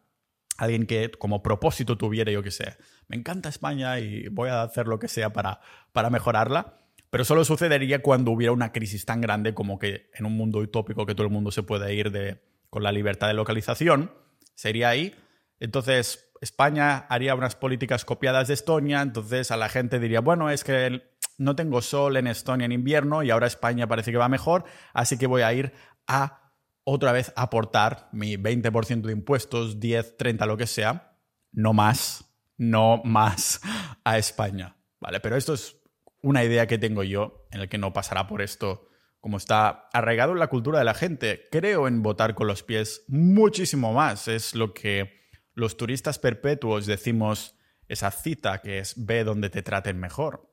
[0.58, 2.76] alguien que como propósito tuviera, yo que sé,
[3.08, 5.60] me encanta España y voy a hacer lo que sea para,
[5.92, 6.78] para mejorarla,
[7.10, 11.06] pero solo sucedería cuando hubiera una crisis tan grande como que en un mundo utópico
[11.06, 14.12] que todo el mundo se puede ir de, con la libertad de localización,
[14.54, 15.14] sería ahí.
[15.60, 20.64] Entonces, España haría unas políticas copiadas de Estonia, entonces a la gente diría, bueno, es
[20.64, 21.02] que
[21.38, 25.18] no tengo sol en Estonia en invierno y ahora España parece que va mejor, así
[25.18, 25.72] que voy a ir
[26.06, 26.52] a
[26.84, 31.16] otra vez aportar mi 20% de impuestos, 10, 30, lo que sea,
[31.52, 32.24] no más,
[32.56, 33.60] no más
[34.04, 34.76] a España.
[35.00, 35.20] ¿Vale?
[35.20, 35.76] Pero esto es
[36.22, 38.88] una idea que tengo yo en el que no pasará por esto
[39.20, 41.48] como está arraigado en la cultura de la gente.
[41.50, 44.26] Creo en votar con los pies muchísimo más.
[44.26, 45.22] Es lo que
[45.54, 50.51] los turistas perpetuos decimos esa cita que es ve donde te traten mejor.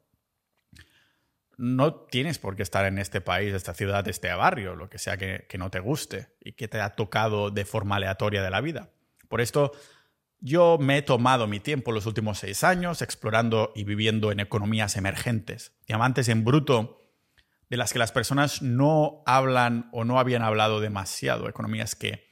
[1.60, 5.18] No tienes por qué estar en este país, esta ciudad, este barrio, lo que sea
[5.18, 8.92] que, no te guste y que te ha tocado de forma aleatoria de la vida.
[9.28, 9.74] Por esto,
[10.40, 14.96] yo me he tomado mi tiempo los últimos seis años explorando y viviendo en economías
[14.96, 17.02] emergentes, diamantes en bruto
[17.70, 22.30] de las que las personas no hablan o no habían hablado demasiado, economías que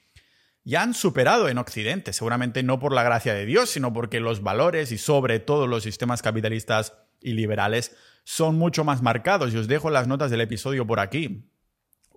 [0.64, 4.42] ya han superado en Occidente, seguramente no por la gracia de Dios, sino porque los
[4.42, 7.94] valores y sobre todo los sistemas capitalistas y liberales
[8.30, 9.54] son mucho más marcados.
[9.54, 11.50] Y os dejo las notas del episodio por aquí.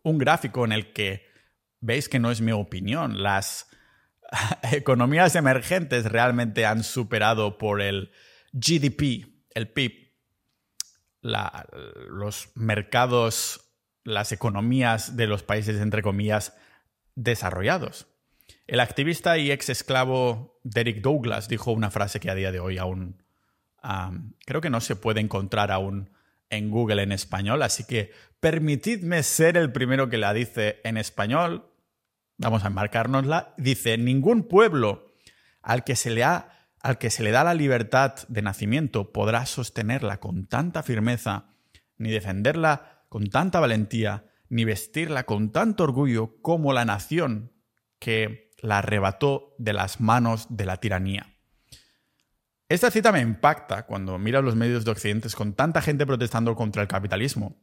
[0.03, 1.25] Un gráfico en el que
[1.79, 3.23] veis que no es mi opinión.
[3.23, 3.69] Las
[4.73, 8.11] economías emergentes realmente han superado por el
[8.51, 10.11] GDP, el PIB,
[11.23, 13.71] los mercados,
[14.03, 16.57] las economías de los países, entre comillas,
[17.15, 18.09] desarrollados.
[18.67, 22.79] El activista y ex esclavo Derek Douglas dijo una frase que a día de hoy
[22.79, 23.23] aún
[24.45, 26.11] creo que no se puede encontrar aún
[26.51, 31.71] en Google en español, así que permitidme ser el primero que la dice en español.
[32.39, 33.55] Vamos a enmarcárnosla.
[33.57, 35.13] Dice, ningún pueblo
[35.63, 39.45] al que se le ha al que se le da la libertad de nacimiento podrá
[39.47, 41.51] sostenerla con tanta firmeza,
[41.99, 47.53] ni defenderla con tanta valentía, ni vestirla con tanto orgullo como la nación
[47.99, 51.37] que la arrebató de las manos de la tiranía.
[52.71, 56.81] Esta cita me impacta cuando miro los medios de Occidente con tanta gente protestando contra
[56.83, 57.61] el capitalismo,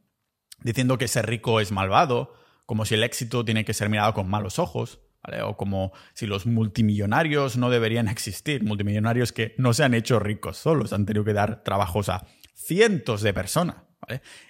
[0.59, 2.33] diciendo que ser rico es malvado,
[2.65, 4.99] como si el éxito tiene que ser mirado con malos ojos,
[5.45, 10.57] o como si los multimillonarios no deberían existir, multimillonarios que no se han hecho ricos
[10.57, 13.77] solos, han tenido que dar trabajos a cientos de personas.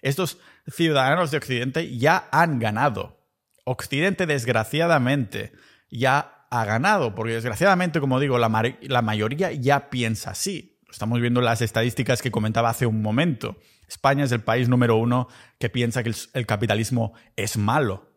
[0.02, 3.24] Estos ciudadanos de Occidente ya han ganado.
[3.64, 5.52] Occidente, desgraciadamente,
[5.92, 10.80] ya ha ganado, porque desgraciadamente, como digo, la, la mayoría ya piensa así.
[10.90, 13.58] Estamos viendo las estadísticas que comentaba hace un momento.
[13.88, 15.28] España es el país número uno
[15.60, 18.12] que piensa que el capitalismo es malo.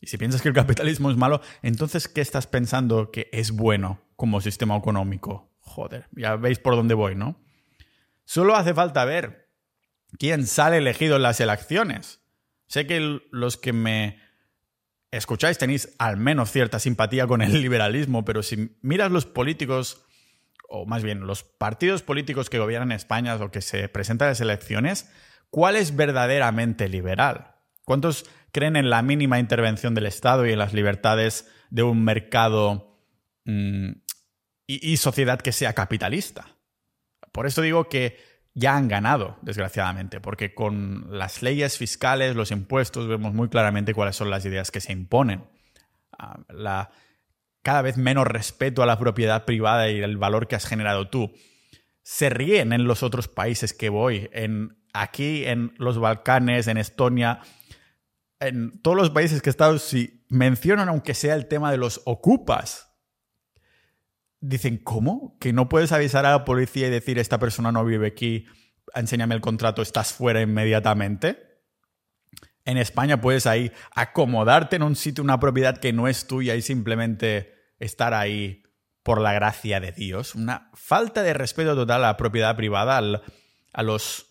[0.00, 4.00] Y si piensas que el capitalismo es malo, entonces ¿qué estás pensando que es bueno
[4.16, 5.50] como sistema económico?
[5.60, 7.40] Joder, ya veis por dónde voy, ¿no?
[8.24, 9.50] Solo hace falta ver
[10.18, 12.20] quién sale elegido en las elecciones.
[12.66, 14.18] Sé que los que me
[15.16, 20.04] escucháis tenéis al menos cierta simpatía con el liberalismo, pero si miras los políticos
[20.68, 24.40] o más bien los partidos políticos que gobiernan España o que se presentan en las
[24.40, 25.10] elecciones,
[25.50, 27.54] ¿cuál es verdaderamente liberal?
[27.84, 32.98] ¿Cuántos creen en la mínima intervención del Estado y en las libertades de un mercado
[33.44, 33.90] mm,
[34.66, 36.56] y sociedad que sea capitalista?
[37.30, 43.08] Por eso digo que ya han ganado, desgraciadamente, porque con las leyes fiscales, los impuestos,
[43.08, 45.44] vemos muy claramente cuáles son las ideas que se imponen.
[46.16, 46.90] Ah, la,
[47.62, 51.32] cada vez menos respeto a la propiedad privada y el valor que has generado tú.
[52.02, 57.40] Se ríen en los otros países que voy, en, aquí en los Balcanes, en Estonia,
[58.38, 62.02] en todos los países que he estado, si mencionan aunque sea el tema de los
[62.04, 62.93] ocupas,
[64.48, 65.36] dicen, ¿cómo?
[65.40, 68.46] ¿Que no puedes avisar a la policía y decir, esta persona no vive aquí,
[68.94, 71.62] enséñame el contrato, estás fuera inmediatamente?
[72.66, 76.62] En España puedes ahí acomodarte en un sitio, una propiedad que no es tuya y
[76.62, 78.62] simplemente estar ahí
[79.02, 80.34] por la gracia de Dios.
[80.34, 84.30] Una falta de respeto total a la propiedad privada, a los...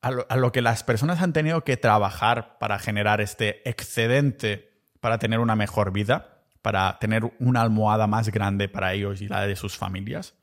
[0.00, 4.86] A lo, a lo que las personas han tenido que trabajar para generar este excedente
[5.00, 6.37] para tener una mejor vida
[6.68, 10.34] para tener una almohada más grande para ellos y la de sus familias.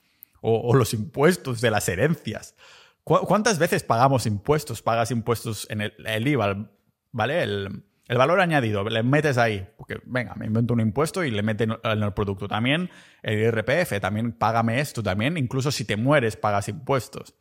[0.41, 2.55] O, los impuestos de las herencias.
[3.03, 4.81] ¿Cuántas veces pagamos impuestos?
[4.81, 6.67] Pagas impuestos en el, IVA,
[7.11, 7.43] ¿vale?
[7.43, 11.77] El, valor añadido, le metes ahí, porque venga, me invento un impuesto y le meten
[11.83, 12.47] en el producto.
[12.47, 12.89] También
[13.21, 17.35] el IRPF, también págame esto, también incluso si te mueres pagas impuestos.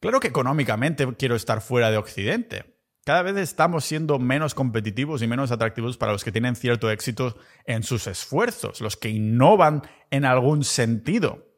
[0.00, 2.77] Claro que económicamente quiero estar fuera de Occidente,
[3.08, 7.38] cada vez estamos siendo menos competitivos y menos atractivos para los que tienen cierto éxito
[7.64, 11.48] en sus esfuerzos, los que innovan en algún sentido.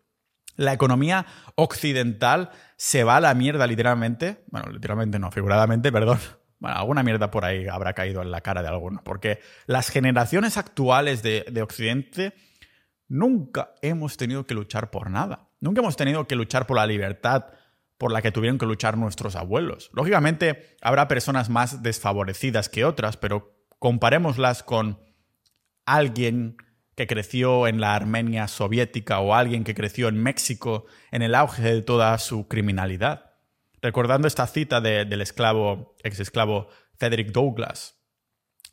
[0.55, 6.21] La economía occidental se va a la mierda literalmente, bueno, literalmente no, figuradamente, perdón.
[6.61, 10.57] Bueno, alguna mierda por ahí habrá caído en la cara de alguno, porque las generaciones
[10.57, 12.33] actuales de, de Occidente
[13.09, 15.49] nunca hemos tenido que luchar por nada.
[15.59, 17.47] Nunca hemos tenido que luchar por la libertad,
[18.01, 19.91] por la que tuvieron que luchar nuestros abuelos.
[19.93, 25.05] Lógicamente, habrá personas más desfavorecidas que otras, pero comparémoslas con
[25.85, 26.57] alguien
[26.95, 31.61] que creció en la Armenia soviética o alguien que creció en México en el auge
[31.61, 33.35] de toda su criminalidad.
[33.83, 38.01] Recordando esta cita del esclavo, ex esclavo Frederick Douglass,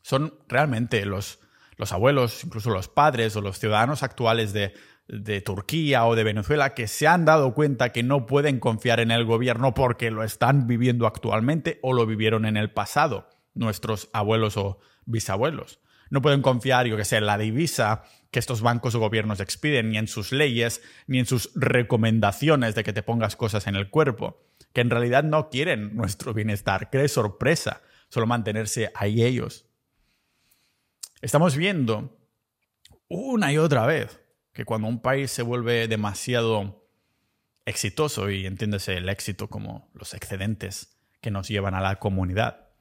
[0.03, 1.41] son realmente los,
[1.75, 4.73] los abuelos, incluso los padres o los ciudadanos actuales de,
[5.07, 9.11] de Turquía o de Venezuela que se han dado cuenta que no pueden confiar en
[9.11, 14.57] el gobierno porque lo están viviendo actualmente o lo vivieron en el pasado, nuestros abuelos
[14.57, 15.79] o bisabuelos.
[16.09, 19.89] No pueden confiar, yo que sé, en la divisa que estos bancos o gobiernos expiden,
[19.89, 23.89] ni en sus leyes, ni en sus recomendaciones de que te pongas cosas en el
[23.89, 26.89] cuerpo, que en realidad no quieren nuestro bienestar.
[26.89, 29.65] Qué sorpresa, solo mantenerse ahí ellos.
[31.21, 32.17] Estamos viendo
[33.09, 34.21] una y otra vez
[34.57, 36.89] que cuando un país se vuelve demasiado
[37.67, 42.71] exitoso, y entiéndese el éxito como los excedentes que nos llevan a la comunidad,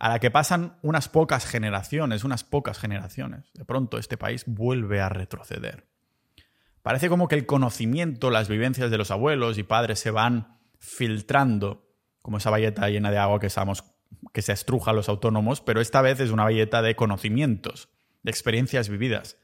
[0.00, 5.00] a la que pasan unas pocas generaciones, unas pocas generaciones, de pronto este país vuelve
[5.00, 5.86] a retroceder.
[6.82, 11.88] Parece como que el conocimiento, las vivencias de los abuelos y padres se van filtrando,
[12.20, 13.46] como esa valleta llena de agua que,
[14.32, 17.90] que se estruja a los autónomos, pero esta vez es una valleta de conocimientos,
[18.24, 19.36] de experiencias vividas,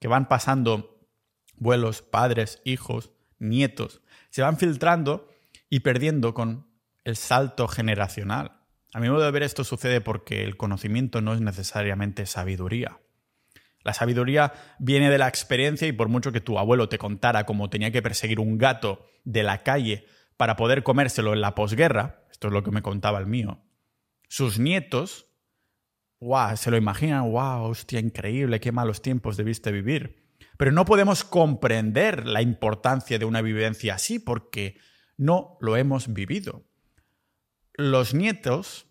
[0.00, 0.99] que van pasando
[1.60, 5.28] vuelos, padres, hijos, nietos, se van filtrando
[5.68, 6.66] y perdiendo con
[7.04, 8.60] el salto generacional.
[8.92, 12.98] A mi modo de ver esto sucede porque el conocimiento no es necesariamente sabiduría.
[13.82, 17.70] La sabiduría viene de la experiencia y por mucho que tu abuelo te contara cómo
[17.70, 22.48] tenía que perseguir un gato de la calle para poder comérselo en la posguerra, esto
[22.48, 23.62] es lo que me contaba el mío,
[24.28, 25.26] sus nietos,
[26.20, 30.29] wow, se lo imaginan, wow, hostia, increíble, qué malos tiempos debiste vivir.
[30.60, 34.76] Pero no podemos comprender la importancia de una vivencia así porque
[35.16, 36.66] no lo hemos vivido.
[37.72, 38.86] Los nietos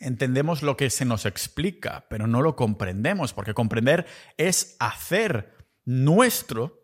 [0.00, 4.06] entendemos lo que se nos explica, pero no lo comprendemos, porque comprender
[4.38, 5.54] es hacer
[5.84, 6.80] nuestro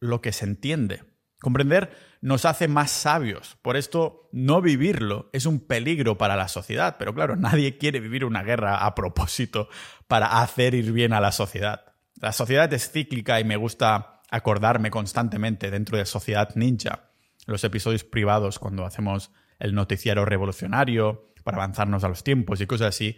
[0.00, 1.04] lo que se entiende.
[1.40, 3.56] Comprender nos hace más sabios.
[3.62, 6.96] Por esto, no vivirlo es un peligro para la sociedad.
[6.98, 9.70] Pero claro, nadie quiere vivir una guerra a propósito
[10.08, 11.95] para hacer ir bien a la sociedad.
[12.20, 17.10] La sociedad es cíclica y me gusta acordarme constantemente dentro de Sociedad Ninja,
[17.46, 22.88] los episodios privados cuando hacemos el noticiero revolucionario para avanzarnos a los tiempos y cosas
[22.88, 23.16] así.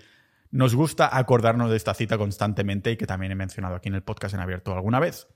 [0.50, 4.02] Nos gusta acordarnos de esta cita constantemente y que también he mencionado aquí en el
[4.02, 5.28] podcast en abierto alguna vez.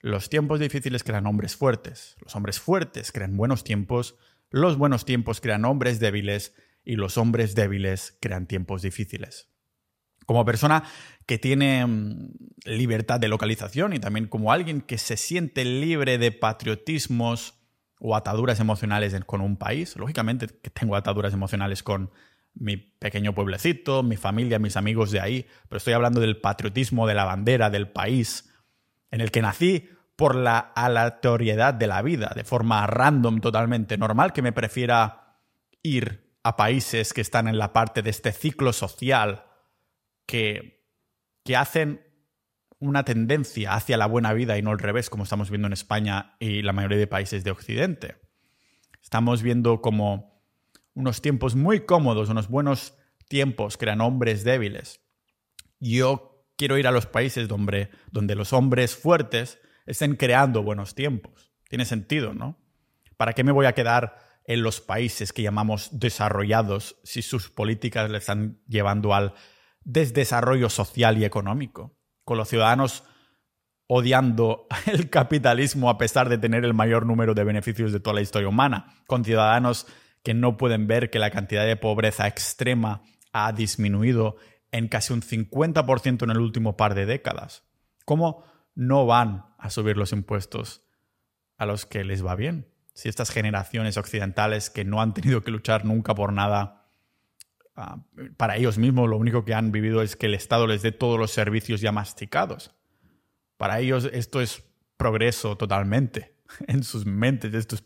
[0.00, 4.16] Los tiempos difíciles crean hombres fuertes, los hombres fuertes crean buenos tiempos,
[4.50, 9.48] los buenos tiempos crean hombres débiles y los hombres débiles crean tiempos difíciles.
[10.26, 10.84] como persona
[11.26, 12.32] que tiene mm,
[12.64, 17.54] libertad de localización y también como alguien que se siente libre de patriotismos
[18.00, 19.96] o ataduras emocionales con un país.
[19.96, 22.10] Lógicamente que tengo ataduras emocionales con
[22.54, 27.14] mi pequeño pueblecito, mi familia, mis amigos de ahí, pero estoy hablando del patriotismo de
[27.14, 28.52] la bandera, del país,
[29.10, 34.32] en el que nací por la aleatoriedad de la vida, de forma random totalmente normal,
[34.32, 35.38] que me prefiera
[35.82, 39.44] ir a países que están en la parte de este ciclo social
[40.26, 40.81] que,
[41.44, 42.06] que hacen
[42.78, 46.36] una tendencia hacia la buena vida y no al revés, como estamos viendo en España
[46.40, 48.16] y la mayoría de países de Occidente.
[49.00, 50.42] Estamos viendo como
[50.94, 52.94] unos tiempos muy cómodos, unos buenos
[53.28, 55.00] tiempos crean hombres débiles.
[55.80, 61.52] Yo quiero ir a los países donde, donde los hombres fuertes estén creando buenos tiempos.
[61.68, 62.58] Tiene sentido, ¿no?
[63.16, 68.10] ¿Para qué me voy a quedar en los países que llamamos desarrollados si sus políticas
[68.10, 69.34] le están llevando al
[69.84, 71.96] desdesarrollo social y económico?
[72.24, 73.04] Con los ciudadanos
[73.86, 78.22] odiando el capitalismo a pesar de tener el mayor número de beneficios de toda la
[78.22, 79.86] historia humana, con ciudadanos
[80.22, 83.02] que no pueden ver que la cantidad de pobreza extrema
[83.32, 84.36] ha disminuido
[84.70, 87.64] en casi un 50% en el último par de décadas.
[88.04, 90.82] ¿Cómo no van a subir los impuestos
[91.58, 92.68] a los que les va bien?
[92.94, 96.81] Si estas generaciones occidentales que no han tenido que luchar nunca por nada
[97.76, 98.04] ah,
[98.36, 101.18] para ellos mismos, lo único que han vivido es que el Estado les dé todos
[101.18, 102.74] los servicios ya masticados.
[103.56, 104.64] Para ellos esto es
[104.96, 107.76] progreso totalmente en sus mentes, esto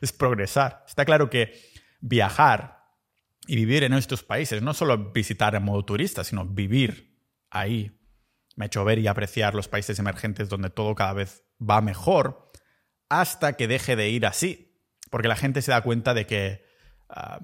[0.00, 0.84] es, progresar.
[0.86, 1.52] Está claro que
[2.00, 2.84] viajar
[3.46, 7.18] y vivir en estos países, no solo visitar en modo turista, sino vivir
[7.50, 8.00] ahí,
[8.56, 12.50] me ha hecho ver y apreciar los países emergentes donde todo cada vez va mejor,
[13.08, 16.64] hasta que deje de ir así, porque la gente se da cuenta de que
[17.08, 17.40] ah,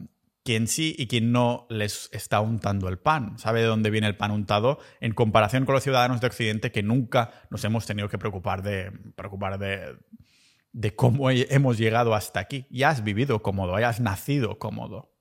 [0.51, 4.17] quien sí y quien no les está untando el pan, sabe de dónde viene el
[4.17, 8.19] pan untado en comparación con los ciudadanos de Occidente que nunca nos hemos tenido que
[8.19, 12.67] preocupar de preocupar de cómo hemos llegado hasta aquí.
[12.69, 15.15] Ya has vivido cómodo, ya has nacido cómodo.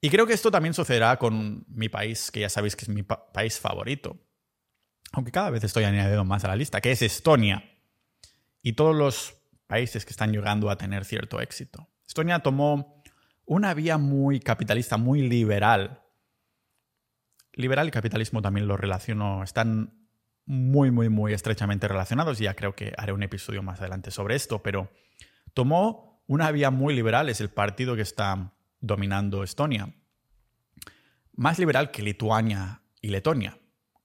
[0.00, 3.02] Y creo que esto también sucederá con mi país, que ya sabéis que es mi
[3.02, 4.20] país favorito.
[5.10, 7.64] Aunque cada vez estoy añadiendo más a la lista, que es Estonia.
[8.62, 9.34] Y todos los
[9.66, 11.88] países que están llegando a tener cierto éxito.
[12.06, 12.93] Estonia tomó
[13.46, 16.02] una vía muy capitalista, muy liberal.
[17.52, 20.08] Liberal y capitalismo también lo relaciono, están
[20.46, 22.38] muy, muy, muy estrechamente relacionados.
[22.38, 24.90] Ya creo que haré un episodio más adelante sobre esto, pero
[25.52, 29.94] tomó una vía muy liberal, es el partido que está dominando Estonia.
[31.32, 33.58] Más liberal que Lituania y Letonia,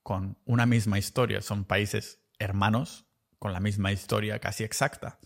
[0.04, 1.42] con una misma historia.
[1.42, 3.06] Son países hermanos
[3.38, 5.20] con la misma historia casi exacta.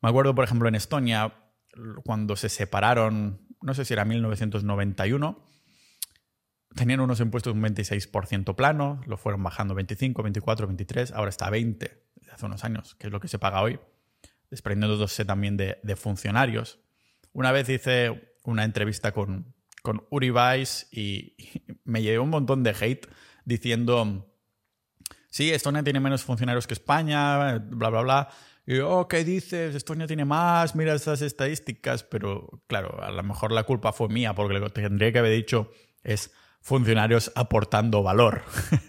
[0.00, 1.34] Me acuerdo, por ejemplo, en Estonia,
[2.04, 5.44] cuando se separaron, no sé si era 1991,
[6.74, 12.04] tenían unos impuestos un 26% plano, lo fueron bajando 25, 24, 23, ahora está 20,
[12.32, 13.80] hace unos años, que es lo que se paga hoy,
[14.50, 16.80] desprendiéndose también de, de funcionarios.
[17.32, 20.32] Una vez hice una entrevista con, con Uri
[20.92, 21.36] y,
[21.84, 23.06] me llevé un montón de hate
[23.44, 24.30] diciendo,
[25.30, 28.28] sí, Estonia tiene menos funcionarios que España, bla, bla, bla.
[28.70, 29.74] Y oh, ¿qué dices?
[29.74, 32.02] Estonia tiene más, mira esas estadísticas.
[32.04, 35.32] Pero claro, a lo mejor la culpa fue mía, porque lo que tendría que haber
[35.32, 35.70] dicho
[36.02, 38.42] es funcionarios aportando valor.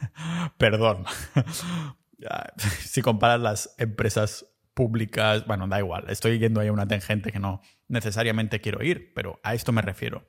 [0.58, 1.06] Perdón.
[2.80, 7.40] si comparas las empresas públicas, bueno, da igual, estoy yendo ahí a una tangente que
[7.40, 10.28] no necesariamente quiero ir, pero a esto me refiero.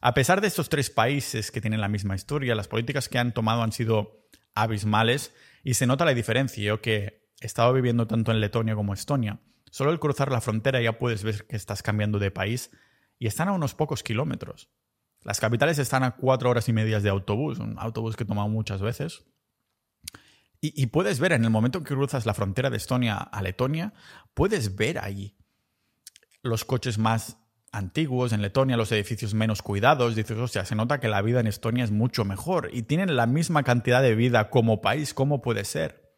[0.00, 3.34] A pesar de estos tres países que tienen la misma historia, las políticas que han
[3.34, 6.62] tomado han sido abismales y se nota la diferencia.
[6.62, 10.80] Yo que he estado viviendo tanto en Letonia como Estonia, solo el cruzar la frontera
[10.80, 12.70] ya puedes ver que estás cambiando de país
[13.18, 14.70] y están a unos pocos kilómetros.
[15.22, 18.48] Las capitales están a cuatro horas y medias de autobús, un autobús que he tomado
[18.48, 19.24] muchas veces.
[20.62, 23.94] Y, puedes ver en el momento en que cruzas la frontera de Estonia a Letonia,
[24.34, 25.34] puedes ver ahí
[26.42, 27.38] los coches más
[27.72, 30.16] antiguos en Letonia, los edificios menos cuidados.
[30.16, 33.16] Dices, o sea, se nota que la vida en Estonia es mucho mejor y tienen
[33.16, 35.14] la misma cantidad de vida como país.
[35.14, 36.09] ¿Cómo puede ser?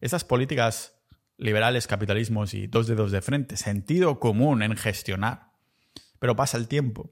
[0.00, 0.94] Esas políticas
[1.36, 5.52] liberales, capitalismos y dos dedos de frente, sentido común en gestionar.
[6.18, 7.10] Pero pasa el tiempo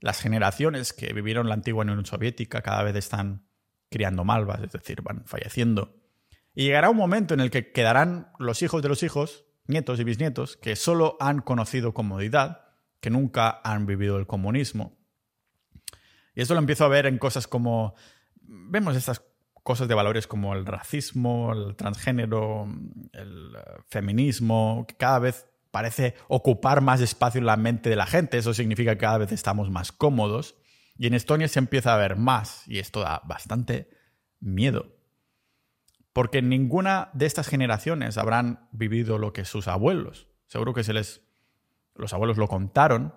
[0.00, 3.46] las generaciones que vivieron la antigua Unión Soviética cada vez están
[3.90, 5.96] criando malvas, es decir, van falleciendo.
[6.54, 10.04] Y llegará un momento en el que quedarán los hijos de los hijos, nietos y
[10.04, 12.66] bisnietos, que solo han conocido comodidad,
[13.00, 14.98] que nunca han vivido el comunismo.
[16.34, 17.94] Y esto lo empiezo a ver en cosas como...
[18.40, 19.22] Vemos estas
[19.68, 22.66] cosas de valores como el racismo, el transgénero,
[23.12, 23.60] el eh,
[23.90, 28.38] feminismo, que cada vez parece ocupar más espacio en la mente de la gente.
[28.38, 30.56] Eso significa que cada vez estamos más cómodos.
[30.96, 33.90] Y en Estonia se empieza a ver más, y esto da bastante
[34.40, 34.96] miedo.
[36.14, 40.28] Porque ninguna de estas generaciones habrán vivido lo que sus abuelos.
[40.46, 41.20] Seguro que se les.
[41.94, 43.14] Los abuelos lo contaron,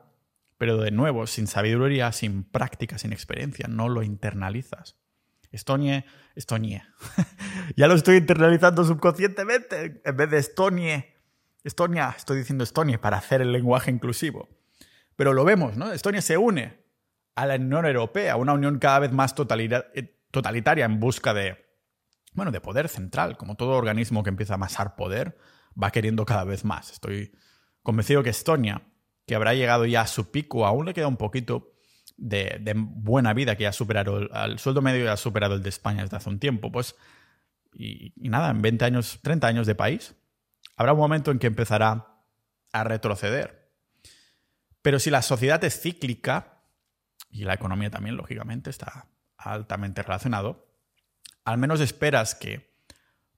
[0.57, 5.00] pero de nuevo, sin sabiduría, sin práctica, sin experiencia, no lo internalizas.
[5.51, 6.83] Estonie, Estonie.
[7.75, 10.01] ya lo estoy internalizando subconscientemente.
[10.03, 11.13] En vez de Estonie,
[11.63, 14.49] Estonia, estoy diciendo Estonia para hacer el lenguaje inclusivo.
[15.15, 15.91] Pero lo vemos, ¿no?
[15.91, 16.81] Estonia se une
[17.35, 21.57] a la Unión Europea, una unión cada vez más eh, totalitaria en busca de,
[22.33, 23.37] bueno, de poder central.
[23.37, 25.37] Como todo organismo que empieza a amasar poder,
[25.81, 26.91] va queriendo cada vez más.
[26.91, 27.33] Estoy
[27.83, 28.83] convencido que Estonia,
[29.27, 31.70] que habrá llegado ya a su pico, aún le queda un poquito
[32.21, 36.17] de, buena vida, que ha superado el, sueldo medio ha superado el de España desde
[36.17, 36.95] hace un tiempo, pues,
[37.73, 40.15] y, y nada, en 20 años, 30 años de país,
[40.75, 42.07] habrá un momento en que empezará
[42.71, 43.71] a retroceder.
[44.81, 46.61] Pero si la sociedad es cíclica,
[47.31, 49.07] y la economía también, lógicamente, está
[49.37, 50.67] altamente relacionado,
[51.45, 52.71] al menos esperas que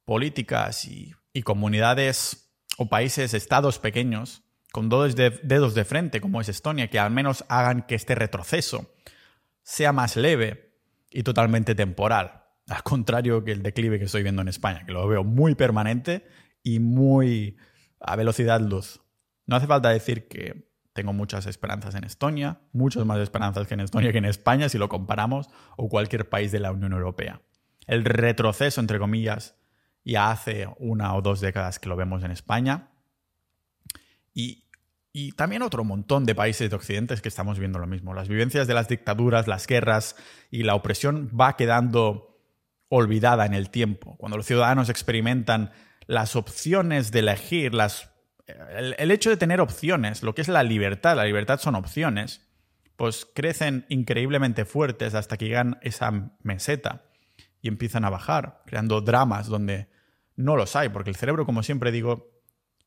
[0.05, 4.43] políticas y, comunidades o países, estados pequeños,
[4.73, 8.91] con dos dedos de frente, como es Estonia, que al menos hagan que este retroceso
[9.61, 10.73] sea más leve
[11.11, 12.41] y totalmente temporal.
[12.67, 16.25] Al contrario que el declive que estoy viendo en España, que lo veo muy permanente
[16.63, 17.55] y muy
[17.99, 18.99] a velocidad luz.
[19.45, 23.81] No hace falta decir que tengo muchas esperanzas en Estonia, muchas más esperanzas que en
[23.81, 27.43] Estonia que en España si lo comparamos o cualquier país de la Unión Europea.
[27.85, 29.55] El retroceso, entre comillas,
[30.03, 32.89] ya hace una o dos décadas que lo vemos en España.
[34.33, 34.62] Y,
[35.13, 38.15] y también otro montón de países de Occidente que estamos viendo lo mismo.
[38.15, 40.15] Las vivencias de las dictaduras, las guerras
[40.49, 42.39] y la opresión va quedando
[42.89, 44.17] olvidada en el tiempo.
[44.17, 45.71] Cuando los ciudadanos experimentan
[46.07, 48.11] las opciones de elegir, las
[48.97, 52.41] el, hecho de tener opciones, lo que es la libertad, la libertad son opciones,
[52.95, 57.03] pues crecen increíblemente fuertes hasta que llegan esa meseta
[57.61, 59.87] y empiezan a bajar, creando dramas donde
[60.35, 62.32] no los hay, porque el cerebro, como siempre digo,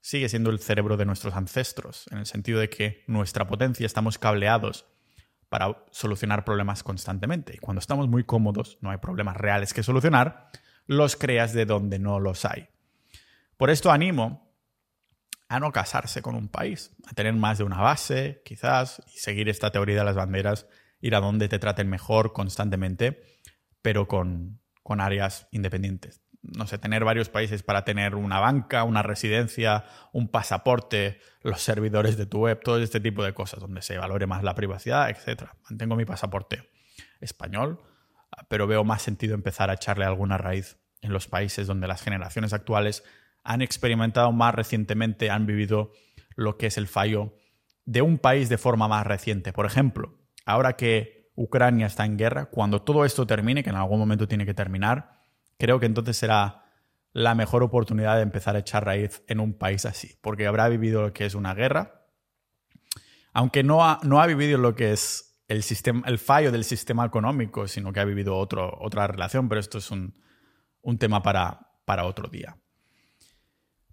[0.06, 4.18] sigue siendo el cerebro de nuestros ancestros, en el sentido de que nuestra potencia estamos
[4.18, 4.86] cableados
[5.48, 7.56] para solucionar problemas constantemente.
[7.56, 10.50] Y cuando estamos muy cómodos, no hay problemas reales que solucionar,
[10.86, 12.68] los creas de donde no los hay.
[13.56, 14.48] Por esto animo
[15.48, 19.48] a no casarse con un país, a tener más de una base, quizás, y seguir
[19.48, 20.68] esta teoría de las banderas,
[21.00, 23.24] ir a donde te traten mejor constantemente,
[23.82, 26.20] pero con, con áreas independientes.
[26.54, 32.16] No sé, tener varios países para tener una banca, una residencia, un pasaporte, los servidores
[32.16, 35.50] de tu web, todo este tipo de cosas, donde se valore más la privacidad, etc.
[35.68, 36.70] Mantengo mi pasaporte
[37.20, 37.80] español,
[38.48, 42.52] pero veo más sentido empezar a echarle alguna raíz en los países donde las generaciones
[42.52, 43.04] actuales
[43.42, 45.92] han experimentado más recientemente, han vivido
[46.34, 47.34] lo que es el fallo
[47.84, 49.52] de un país de forma más reciente.
[49.52, 53.98] Por ejemplo, ahora que Ucrania está en guerra, cuando todo esto termine, que en algún
[53.98, 55.15] momento tiene que terminar,
[55.58, 56.64] creo que entonces será
[57.12, 61.02] la mejor oportunidad de empezar a echar raíz en un país así, porque habrá vivido
[61.02, 62.06] lo que es una guerra,
[63.32, 65.62] aunque no ha, no ha vivido lo que es el,
[66.18, 70.20] fallo del sistema económico, sino que ha vivido otro, otra relación, pero esto es un,
[70.82, 72.58] un tema para, para otro día.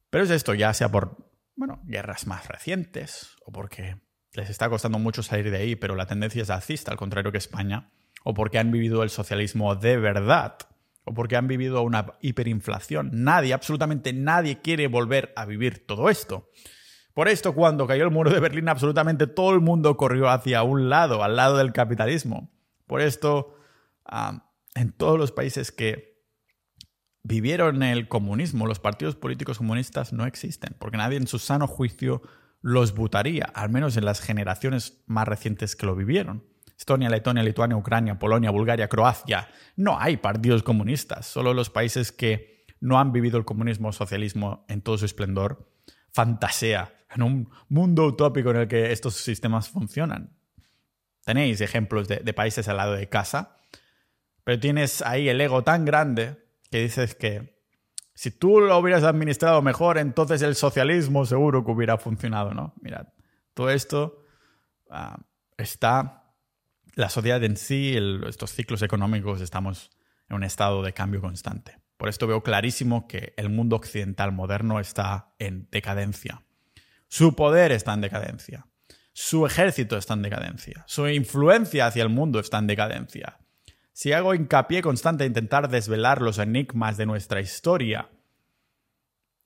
[0.09, 4.01] Pero es esto, ya sea por, bueno, guerras más recientes o porque
[4.33, 7.37] les está costando mucho salir de ahí, pero la tendencia es alcista, al contrario que
[7.37, 7.91] España,
[8.23, 10.57] o porque han vivido el socialismo de verdad,
[11.05, 13.09] o porque han vivido una hiperinflación.
[13.11, 16.49] Nadie, absolutamente nadie quiere volver a vivir todo esto.
[17.13, 20.89] Por esto, cuando cayó el muro de Berlín, absolutamente todo el mundo corrió hacia un
[20.89, 22.51] lado, al lado del capitalismo.
[22.87, 23.55] Por esto,
[24.75, 26.23] en todos los países que
[27.21, 32.21] vivieron el comunismo, los partidos políticos comunistas no existen, porque nadie en su sano juicio
[32.61, 36.43] los votaría, al menos en las generaciones más recientes que lo vivieron.
[36.77, 39.49] Estonia, Letonia, Lituania, Ucrania, Polonia, Bulgaria, Croacia.
[39.75, 44.65] No hay partidos comunistas, solo los países que no han vivido el comunismo o socialismo
[44.67, 45.69] en todo su esplendor
[46.11, 50.35] fantasea en un mundo utópico en el que estos sistemas funcionan.
[51.23, 53.57] Tenéis ejemplos de, países al lado de casa,
[54.43, 56.37] pero tienes ahí el ego tan grande
[56.69, 57.53] que dices que
[58.13, 62.73] si tú lo hubieras administrado mejor, entonces el socialismo seguro que hubiera funcionado, ¿no?
[62.81, 63.07] Mirad,
[63.53, 64.23] todo esto
[64.89, 65.17] ah,
[65.57, 66.22] está,
[66.95, 67.95] la sociedad en sí,
[68.27, 69.91] estos ciclos económicos, estamos
[70.29, 71.77] en un estado de cambio constante.
[71.97, 76.43] Por esto veo clarísimo que el mundo occidental moderno está en decadencia.
[77.07, 78.67] Su poder está en decadencia.
[79.13, 80.83] Su ejército está en decadencia.
[80.87, 83.37] Su influencia hacia el mundo está en decadencia.
[83.91, 88.09] Si hago hincapié constante a intentar desvelar los enigmas de nuestra historia,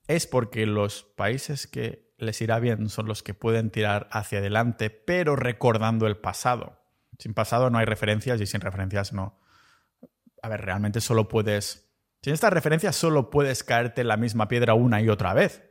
[0.06, 4.88] es porque los países que les irá bien son los que pueden tirar hacia adelante,
[4.88, 6.77] pero recordando el pasado.
[7.18, 9.40] Sin pasado no hay referencias y sin referencias no.
[10.42, 11.90] A ver, realmente solo puedes.
[12.22, 15.64] Sin estas referencias solo puedes caerte en la misma piedra una y otra vez.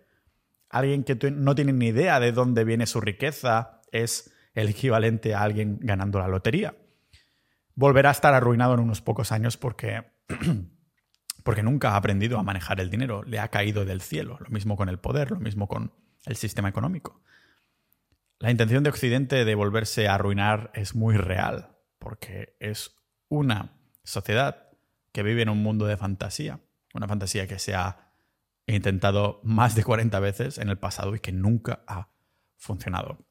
[0.69, 5.41] Alguien que no tiene ni idea de dónde viene su riqueza es el equivalente a
[5.41, 6.75] alguien ganando la lotería.
[7.75, 10.03] Volverá a estar arruinado en unos pocos años porque,
[11.43, 14.37] porque nunca ha aprendido a manejar el dinero, le ha caído del cielo.
[14.41, 15.93] Lo mismo con el poder, lo mismo con
[16.25, 17.21] el sistema económico.
[18.39, 22.91] La intención de Occidente de volverse a arruinar es muy real, porque es
[23.29, 24.69] una sociedad
[25.11, 26.59] que vive en un mundo de fantasía,
[26.93, 28.11] una fantasía que se ha
[28.67, 32.09] intentado más de 40 veces en el pasado y que nunca ha
[32.57, 33.25] funcionado.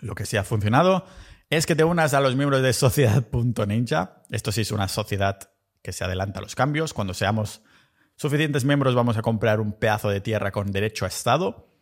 [0.00, 1.06] Lo que sí ha funcionado
[1.48, 4.22] es que te unas a los miembros de sociedad.ninja.
[4.28, 6.92] Esto sí es una sociedad que se adelanta a los cambios.
[6.92, 7.62] Cuando seamos
[8.16, 11.75] suficientes miembros vamos a comprar un pedazo de tierra con derecho a Estado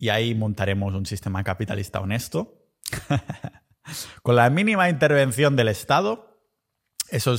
[0.00, 2.58] y ahí montaremos un sistema capitalista honesto.
[4.22, 6.42] Con la mínima intervención del Estado,
[7.10, 7.36] eso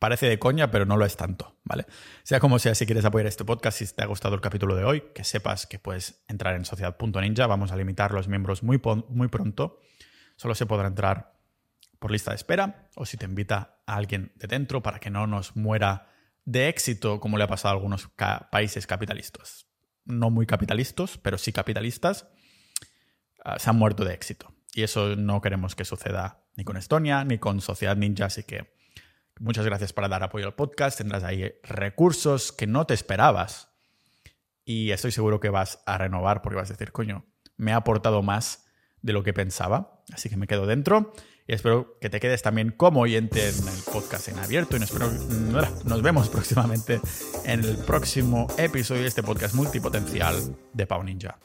[0.00, 1.86] parece de coña, pero no lo es tanto, ¿vale?
[2.24, 4.82] Sea como sea, si quieres apoyar este podcast, si te ha gustado el capítulo de
[4.82, 9.28] hoy, que sepas que puedes entrar en sociedad.ninja, vamos a limitar los miembros muy, muy
[9.28, 9.78] pronto.
[10.34, 11.38] Solo se podrá entrar
[12.00, 15.28] por lista de espera o si te invita a alguien de dentro para que no
[15.28, 16.08] nos muera
[16.44, 18.08] de éxito como le ha pasado a algunos
[18.50, 19.65] países capitalistas
[20.06, 22.28] no muy capitalistas, pero sí capitalistas,
[23.44, 24.52] ah, se han muerto de éxito.
[24.74, 28.74] Y eso no queremos que suceda ni con Estonia ni con Sociedad Ninja, así que
[29.38, 30.98] muchas gracias por dar apoyo al podcast.
[30.98, 33.68] Tendrás ahí recursos que no te esperabas.
[34.64, 37.24] Y estoy seguro que vas a renovar porque vas a decir, coño,
[37.56, 38.66] me ha aportado más
[39.00, 40.02] de lo que pensaba.
[40.12, 41.12] Así que me quedo dentro
[41.46, 44.76] y espero que te quedes también como oyente en el podcast en abierto.
[44.76, 44.92] Y nos,
[45.84, 47.00] nos vemos próximamente
[47.44, 51.38] en el próximo episodio de este podcast multipotencial de Pau Ninja.